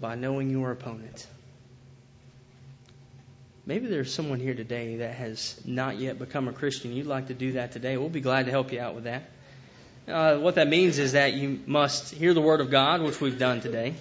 by 0.00 0.14
knowing 0.14 0.50
your 0.50 0.70
opponent. 0.70 1.26
Maybe 3.66 3.88
there's 3.88 4.14
someone 4.14 4.38
here 4.38 4.54
today 4.54 4.98
that 4.98 5.14
has 5.16 5.60
not 5.64 5.98
yet 5.98 6.16
become 6.20 6.46
a 6.46 6.52
Christian. 6.52 6.92
You'd 6.92 7.06
like 7.06 7.26
to 7.26 7.34
do 7.34 7.52
that 7.54 7.72
today. 7.72 7.96
We'll 7.96 8.08
be 8.08 8.20
glad 8.20 8.44
to 8.44 8.52
help 8.52 8.70
you 8.70 8.78
out 8.78 8.94
with 8.94 9.04
that. 9.04 9.28
Uh, 10.06 10.36
what 10.36 10.54
that 10.54 10.68
means 10.68 11.00
is 11.00 11.10
that 11.10 11.32
you 11.32 11.58
must 11.66 12.14
hear 12.14 12.34
the 12.34 12.40
Word 12.40 12.60
of 12.60 12.70
God, 12.70 13.02
which 13.02 13.20
we've 13.20 13.36
done 13.36 13.60
today. 13.60 13.96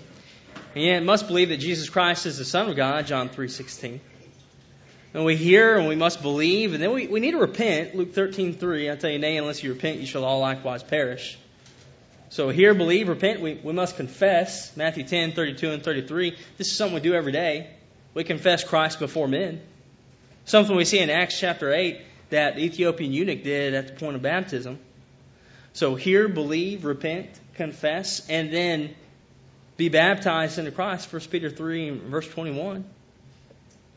And 0.76 0.84
you 0.84 1.02
must 1.02 1.28
believe 1.28 1.50
that 1.50 1.58
Jesus 1.58 1.90
Christ 1.90 2.26
is 2.26 2.38
the 2.38 2.46
Son 2.46 2.70
of 2.70 2.76
God, 2.76 3.06
John 3.06 3.30
3.16. 3.30 4.00
And 5.14 5.26
we 5.26 5.36
hear 5.36 5.78
and 5.78 5.88
we 5.88 5.96
must 5.96 6.24
believe, 6.24 6.74
and 6.74 6.82
then 6.82 6.92
we, 6.92 7.06
we 7.06 7.20
need 7.20 7.32
to 7.32 7.38
repent. 7.38 7.96
Luke 7.96 8.14
13.3, 8.14 8.92
I 8.92 8.96
tell 8.96 9.12
you, 9.12 9.20
nay, 9.20 9.38
unless 9.38 9.64
you 9.64 9.72
repent, 9.72 10.00
you 10.00 10.08
shall 10.08 10.26
all 10.26 10.40
likewise 10.40 10.82
perish. 10.82 11.38
So 12.30 12.50
hear, 12.50 12.74
believe, 12.74 13.10
repent. 13.10 13.42
We, 13.42 13.54
we 13.54 13.74
must 13.74 13.96
confess. 13.96 14.76
Matthew 14.76 15.04
10, 15.04 15.34
32 15.34 15.70
and 15.70 15.84
33. 15.84 16.36
This 16.58 16.68
is 16.68 16.76
something 16.76 16.96
we 16.96 17.02
do 17.02 17.14
every 17.14 17.32
day. 17.32 17.70
We 18.16 18.24
confess 18.24 18.64
Christ 18.64 18.98
before 18.98 19.28
men. 19.28 19.62
Something 20.46 20.76
we 20.76 20.86
see 20.86 20.98
in 20.98 21.12
Acts 21.12 21.40
chapter 21.40 21.72
8 21.72 22.02
that 22.32 22.56
the 22.56 22.64
Ethiopian 22.64 23.14
eunuch 23.14 23.44
did 23.44 23.76
at 23.76 23.88
the 23.88 23.94
point 23.94 24.16
of 24.16 24.24
baptism. 24.24 24.80
So 25.74 25.94
hear, 25.94 26.28
believe, 26.28 26.86
repent, 26.86 27.30
confess, 27.54 28.28
and 28.30 28.52
then 28.52 28.96
be 29.78 29.90
baptized 29.90 30.60
into 30.60 30.72
Christ. 30.72 31.12
1 31.12 31.22
Peter 31.32 31.50
3 31.50 31.90
verse 31.92 32.28
21. 32.28 32.86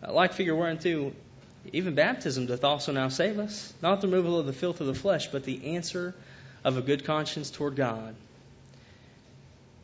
Like 0.09 0.35
figure 0.35 0.55
1 0.55 0.69
and 0.69 0.81
2, 0.81 1.15
even 1.73 1.95
baptism 1.95 2.47
doth 2.47 2.65
also 2.65 2.93
now 2.93 3.09
save 3.09 3.39
us, 3.39 3.73
not 3.83 4.01
the 4.01 4.09
removal 4.09 4.39
of 4.39 4.47
the 4.47 4.53
filth 4.53 4.81
of 4.81 4.87
the 4.87 4.95
flesh, 4.95 5.29
but 5.29 5.45
the 5.45 5.75
answer 5.75 6.15
of 6.65 6.77
a 6.77 6.83
good 6.83 7.05
conscience 7.05 7.51
toward 7.51 7.77
God. 7.77 8.15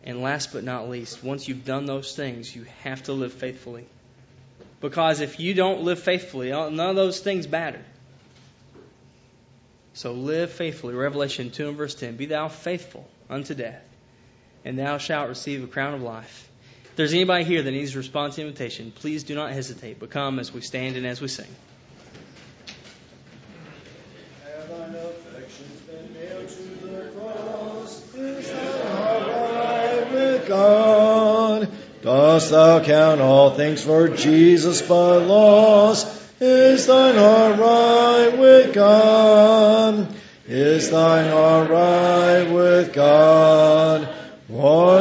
And 0.04 0.20
last 0.20 0.52
but 0.52 0.64
not 0.64 0.88
least, 0.88 1.22
once 1.22 1.48
you've 1.48 1.64
done 1.64 1.86
those 1.86 2.14
things, 2.14 2.54
you 2.54 2.66
have 2.82 3.02
to 3.04 3.12
live 3.12 3.32
faithfully. 3.32 3.86
Because 4.80 5.20
if 5.20 5.38
you 5.38 5.54
don't 5.54 5.82
live 5.82 6.00
faithfully, 6.00 6.50
uh, 6.50 6.68
none 6.68 6.90
of 6.90 6.96
those 6.96 7.20
things 7.20 7.48
matter. 7.48 7.80
So 9.94 10.12
live 10.12 10.50
faithfully. 10.50 10.94
Revelation 10.94 11.50
2 11.50 11.68
and 11.68 11.76
verse 11.76 11.94
10. 11.94 12.16
Be 12.16 12.26
thou 12.26 12.48
faithful 12.48 13.08
unto 13.30 13.54
death, 13.54 13.84
and 14.64 14.78
thou 14.78 14.98
shalt 14.98 15.28
receive 15.28 15.64
a 15.64 15.66
crown 15.66 15.94
of 15.94 16.02
life. 16.02 16.48
If 16.84 16.96
there's 16.96 17.14
anybody 17.14 17.44
here 17.44 17.62
that 17.62 17.70
needs 17.70 17.92
to 17.92 17.98
respond 17.98 18.34
to 18.34 18.42
the 18.42 18.46
invitation, 18.46 18.92
please 18.92 19.24
do 19.24 19.34
not 19.34 19.52
hesitate, 19.52 19.98
but 19.98 20.10
come 20.10 20.38
as 20.38 20.52
we 20.52 20.60
stand 20.60 20.96
and 20.96 21.06
as 21.06 21.20
we 21.20 21.28
sing. 21.28 21.46
God. 30.48 31.68
Dost 32.02 32.50
thou 32.50 32.82
count 32.84 33.20
all 33.20 33.50
things 33.50 33.82
for 33.82 34.08
Jesus 34.08 34.82
but 34.82 35.20
loss? 35.20 36.04
Is 36.40 36.86
thine 36.86 37.14
heart 37.14 37.58
right 37.58 38.36
with 38.36 38.74
God? 38.74 40.14
Is 40.46 40.90
thine 40.90 41.30
heart 41.30 41.70
right 41.70 42.50
with 42.50 42.92
God? 42.92 44.11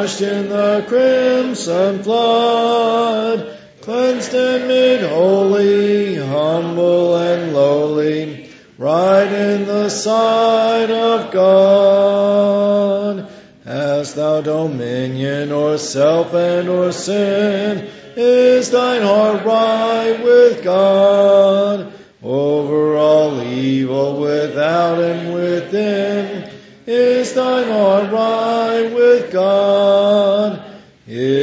Washed 0.02 0.22
in 0.22 0.50
the 0.50 0.84
crimson 0.88 2.02
flood, 2.02 3.56
cleansed 3.82 4.34
and 4.34 4.68
made 4.68 5.02
holy, 5.08 6.16
humble 6.16 7.18
and 7.18 7.54
lowly, 7.54 8.50
right 8.80 9.32
in 9.32 9.68
the 9.68 9.90
sight 9.90 10.90
of 10.90 11.32
God. 11.32 13.30
Hast 13.64 14.16
thou 14.16 14.42
dominion 14.42 15.52
o'er 15.52 15.78
self 15.78 16.34
and 16.34 16.68
o'er 16.68 16.92
sin? 16.92 17.88
Is 18.16 18.72
thine 18.72 19.04
heart 19.04 19.46
right 19.46 20.20
with 20.24 20.64
God? 20.64 21.94
Over 22.24 22.98
all 22.98 23.40
evil 23.40 24.20
without 24.20 24.98
and 25.00 25.32
within, 25.32 26.50
is 26.88 27.34
thine 27.34 27.68
heart 27.68 28.12
right 28.12 28.92
with 28.92 29.32
God? 29.32 29.81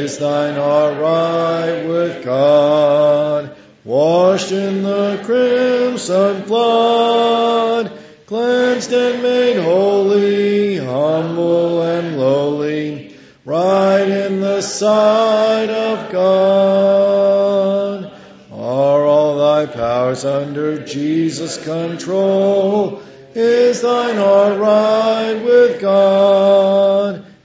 Is 0.09 0.17
thine 0.17 0.55
heart 0.55 0.97
right 0.97 1.85
with 1.87 2.25
God? 2.25 3.55
Washed 3.83 4.51
in 4.51 4.81
the 4.81 5.21
crimson 5.23 6.41
flood, 6.45 7.91
cleansed 8.25 8.91
and 8.91 9.21
made 9.21 9.61
holy, 9.61 10.77
humble 10.77 11.83
and 11.83 12.17
lowly, 12.17 13.15
right 13.45 14.09
in 14.09 14.41
the 14.41 14.61
sight 14.61 15.69
of 15.69 16.11
God. 16.11 18.11
Are 18.51 19.05
all 19.05 19.37
thy 19.37 19.67
powers 19.67 20.25
under 20.25 20.83
Jesus' 20.83 21.63
control? 21.63 23.03
Is 23.35 23.81
thine 23.81 24.15
heart 24.15 24.59
right 24.59 25.39
with 25.45 25.79
God? 25.79 26.88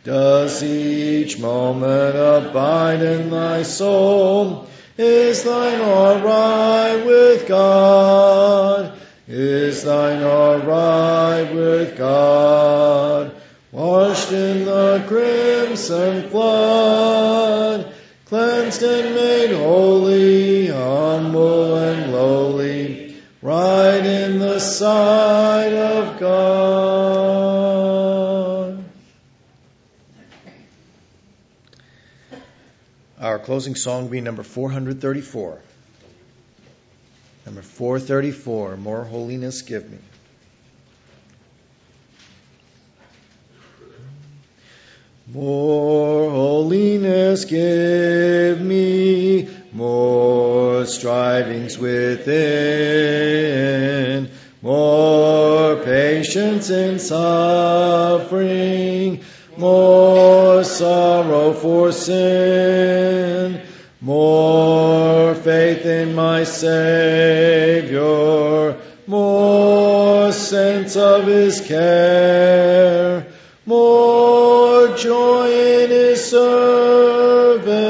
Does 0.05 0.63
each 0.63 1.39
moment 1.39 2.15
abide 2.15 3.01
in 3.01 3.31
thy 3.31 3.63
soul? 3.63 4.69
Is 4.99 5.45
thine 5.45 5.81
heart 5.81 6.23
right 6.23 7.07
with 7.07 7.49
God? 7.49 8.99
Is 9.27 9.83
thine 9.83 10.21
heart 10.21 10.65
right 10.65 11.51
with 11.55 11.97
God? 11.97 13.35
Washed 13.73 14.31
in 14.31 14.67
the 14.67 15.03
crimson 15.09 16.29
flood, 16.29 17.95
cleansed 18.27 18.83
and 18.83 19.15
made 19.15 19.57
holy, 19.57 20.67
humble 20.67 21.77
and 21.77 22.13
lowly, 22.13 23.17
right 23.41 24.05
in 24.05 24.39
the 24.39 24.59
sight 24.59 25.24
closing 33.45 33.75
song 33.77 34.09
be 34.09 34.21
number 34.21 34.43
434. 34.43 35.61
Number 37.47 37.63
434, 37.63 38.77
More 38.77 39.05
Holiness 39.05 39.63
Give 39.63 39.89
Me. 39.91 39.99
More 45.27 46.31
holiness 46.31 47.47
give 47.47 48.61
me, 48.61 49.49
more 49.73 50.85
strivings 50.85 51.79
within, 51.79 52.31
more 54.63 55.77
patience 55.83 56.71
in 56.71 56.99
suffering, 56.99 58.35
more 59.57 60.63
sorrow 60.63 61.53
for 61.55 61.91
sin, 61.91 63.24
more 64.05 65.35
faith 65.35 65.85
in 65.87 66.15
my 66.15 66.45
Savior, 66.45 67.97
more 69.07 70.31
sense 70.31 70.95
of 70.95 71.27
His 71.27 71.63
care, 71.63 73.27
more 73.65 74.95
joy 74.95 75.51
in 75.51 75.89
His 75.89 76.23
service, 76.31 77.83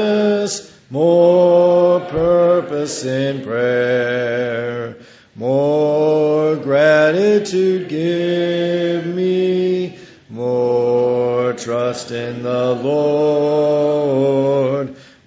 more 0.89 1.99
purpose 1.99 3.03
in 3.03 3.43
prayer, 3.43 4.95
more 5.35 6.55
gratitude 6.55 7.89
give 7.89 9.05
me, 9.05 9.99
more 10.29 11.51
trust 11.51 12.11
in 12.11 12.41
the 12.41 12.73
Lord, 12.73 13.75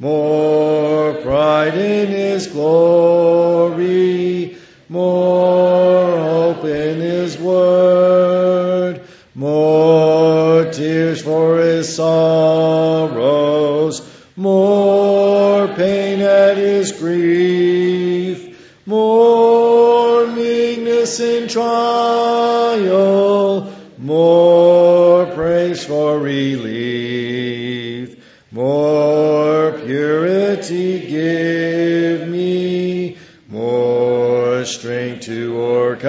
more 0.01 1.15
pride 1.15 1.75
in 1.75 2.07
His 2.09 2.47
glory, 2.47 3.79
more 4.89 6.19
hope 6.19 6.65
in 6.65 7.01
His 7.01 7.37
word, 7.39 9.03
more 9.35 10.65
tears 10.67 11.21
for 11.23 11.59
His 11.59 11.97
sorrows, 11.97 12.81
more 14.37 15.67
pain 15.75 16.21
at 16.21 16.57
His 16.57 16.93
grief, 16.93 18.85
more 18.87 20.29
meekness 20.29 21.19
in 21.19 21.49
trial, 21.49 22.49
more 23.99 25.27
praise 25.27 25.85
for 25.85 26.21
relief, 26.21 26.58
strength 34.69 35.23
to 35.23 35.61
overcome, 35.61 36.09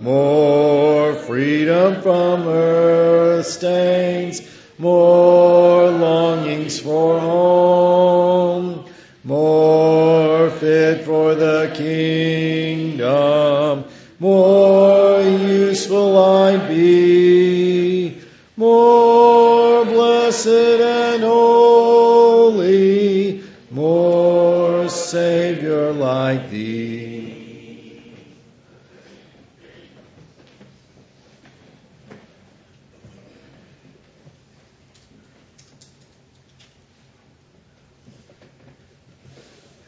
more 0.00 1.14
freedom 1.14 2.02
from 2.02 2.48
earth 2.48 3.46
stains, 3.46 4.42
more 4.78 5.90
longings 5.90 6.80
for 6.80 7.20
home, 7.20 8.84
more 9.24 10.50
fit 10.50 11.04
for 11.04 11.34
the 11.34 11.72
kingdom, 11.74 12.05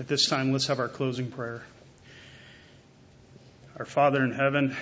This 0.08 0.26
time, 0.26 0.52
let's 0.52 0.68
have 0.68 0.80
our 0.80 0.88
closing 0.88 1.30
prayer. 1.30 1.62
Our 3.78 3.84
Father 3.84 4.24
in 4.24 4.32
heaven, 4.32 4.74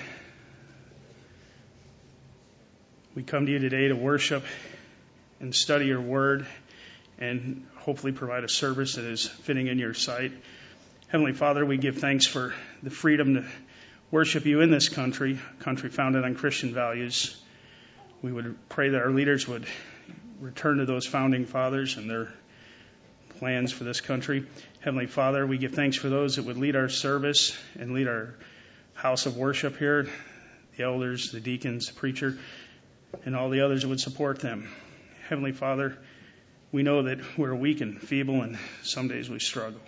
we 3.17 3.25
come 3.25 3.47
to 3.47 3.51
you 3.51 3.59
today 3.59 3.89
to 3.89 3.97
worship 3.97 4.45
and 5.41 5.53
study 5.53 5.87
your 5.87 6.01
word 6.01 6.47
and 7.19 7.67
hopefully 7.79 8.13
provide 8.13 8.45
a 8.45 8.49
service 8.49 8.95
that 8.95 9.05
is 9.05 9.27
fitting 9.27 9.67
in 9.67 9.81
your 9.81 9.95
sight. 9.95 10.31
Heavenly 11.09 11.33
Father, 11.33 11.67
we 11.67 11.77
give 11.77 11.99
thanks 11.99 12.25
for 12.25 12.55
the 12.85 12.91
freedom 12.91 13.35
to 13.35 13.45
worship 14.13 14.47
you 14.47 14.61
in 14.61 14.71
this 14.71 14.89
country, 14.89 15.41
a 15.59 15.65
country 15.65 15.91
founded 15.91 16.23
on 16.23 16.37
Christian 16.37 16.73
values. 16.73 17.37
We 18.23 18.31
would 18.31 18.57
pray 18.69 18.91
that 18.91 19.03
our 19.03 19.11
leaders 19.11 19.49
would 19.49 19.67
return 20.39 20.79
to 20.79 20.87
those 20.87 21.05
founding 21.05 21.47
fathers 21.47 21.97
and 21.97 22.09
their 22.09 22.33
plans 23.39 23.73
for 23.73 23.85
this 23.85 24.01
country. 24.01 24.47
Heavenly 24.81 25.07
Father, 25.07 25.47
we 25.47 25.59
give 25.59 25.73
thanks 25.73 25.97
for 25.97 26.09
those 26.09 26.37
that 26.37 26.45
would 26.45 26.57
lead 26.57 26.77
our 26.77 26.89
service 26.89 27.57
and 27.79 27.93
lead 27.93 28.09
our 28.09 28.35
house 28.95 29.27
of 29.27 29.37
worship 29.37 29.79
here, 29.79 30.09
the 30.77 30.85
elders, 30.85 31.31
the 31.33 31.41
deacons, 31.41 31.89
the 31.89 31.95
preacher, 31.95 32.39
and 33.25 33.37
all 33.37 33.51
the 33.51 33.61
others 33.61 33.83
that 33.83 33.89
would 33.89 34.01
support 34.01 34.41
them. 34.41 34.69
Heavenly 35.29 35.53
Father, 35.53 35.99
we 36.73 36.83
know 36.83 37.03
that 37.03 37.19
we're 37.37 37.55
weak 37.55 37.81
and 37.81 38.01
feeble, 38.01 38.43
and 38.43 38.59
some 38.83 39.09
days 39.09 39.29
we 39.29 39.39
struggle. 39.39 39.81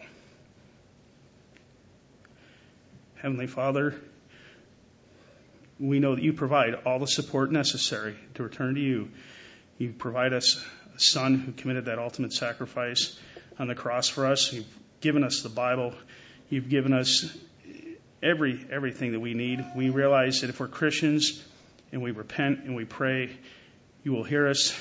Heavenly 3.16 3.46
Father, 3.46 3.94
we 5.80 6.01
know 6.01 6.14
that 6.14 6.22
you 6.22 6.32
provide 6.32 6.74
all 6.86 6.99
the 6.99 7.07
support 7.07 7.51
necessary 7.51 8.16
to 8.34 8.42
return 8.42 8.74
to 8.74 8.80
you. 8.80 9.11
You 9.78 9.92
provide 9.92 10.32
us 10.32 10.64
a 10.94 11.01
Son 11.01 11.38
who 11.38 11.53
committed 11.53 11.86
that 11.86 11.99
ultimate 11.99 12.32
sacrifice 12.32 13.18
on 13.59 13.68
the 13.68 13.74
cross 13.74 14.09
for 14.09 14.26
us. 14.26 14.52
You've 14.52 14.66
given 15.00 15.24
us 15.24 15.42
the 15.42 15.48
Bible 15.48 15.94
You've 16.50 16.70
given 16.70 16.94
us 16.94 17.30
every 18.22 18.66
everything 18.70 19.12
that 19.12 19.20
we 19.20 19.34
need. 19.34 19.62
We 19.76 19.90
realize 19.90 20.40
that 20.40 20.50
if 20.50 20.61
we're 20.61 20.68
Christians 20.68 21.44
and 21.92 22.00
we 22.02 22.11
repent 22.11 22.61
and 22.61 22.74
we 22.74 22.86
pray, 22.86 23.36
you 24.02 24.12
will 24.12 24.24
hear 24.24 24.48
us 24.48 24.74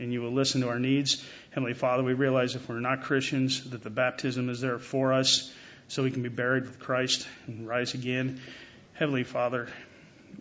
and 0.00 0.12
you 0.12 0.20
will 0.20 0.32
listen 0.32 0.62
to 0.62 0.68
our 0.68 0.80
needs. 0.80 1.24
Heavenly 1.50 1.74
Father, 1.74 2.02
we 2.02 2.12
realize 2.12 2.56
if 2.56 2.68
we're 2.68 2.80
not 2.80 3.02
Christians 3.02 3.70
that 3.70 3.84
the 3.84 3.90
baptism 3.90 4.50
is 4.50 4.60
there 4.60 4.80
for 4.80 5.12
us 5.12 5.52
so 5.86 6.02
we 6.02 6.10
can 6.10 6.24
be 6.24 6.28
buried 6.28 6.64
with 6.64 6.80
Christ 6.80 7.26
and 7.46 7.68
rise 7.68 7.94
again. 7.94 8.40
Heavenly 8.94 9.22
Father, 9.22 9.68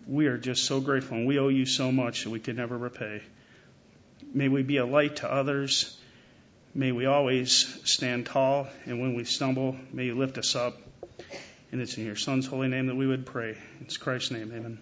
we 0.07 0.26
are 0.26 0.38
just 0.38 0.63
so 0.63 0.82
grateful 0.82 1.17
and 1.17 1.28
we 1.28 1.38
owe 1.38 1.49
you 1.49 1.67
so 1.67 1.91
much 1.91 2.23
that 2.23 2.32
we 2.32 2.39
could 2.39 2.57
never 2.57 2.76
repay. 2.76 3.21
May 4.34 4.47
we 4.47 4.63
be 4.63 4.78
a 4.78 4.86
light 4.86 5.17
to 5.17 5.32
others. 5.32 5.95
May 6.78 6.91
we 6.91 7.05
always 7.05 7.80
stand 7.89 8.26
tall, 8.26 8.67
and 8.86 8.99
when 8.99 9.15
we 9.15 9.23
stumble, 9.23 9.78
may 9.93 10.07
you 10.07 10.15
lift 10.15 10.38
us 10.38 10.57
up. 10.57 10.78
And 11.71 11.82
it's 11.82 11.97
in 11.97 12.05
your 12.05 12.17
Son's 12.17 12.45
holy 12.45 12.67
name 12.67 12.88
that 12.88 12.95
we 12.95 13.07
would 13.07 13.26
pray. 13.26 13.57
It's 13.80 13.95
Christ's 13.95 14.32
name, 14.32 14.51
amen. 14.53 14.80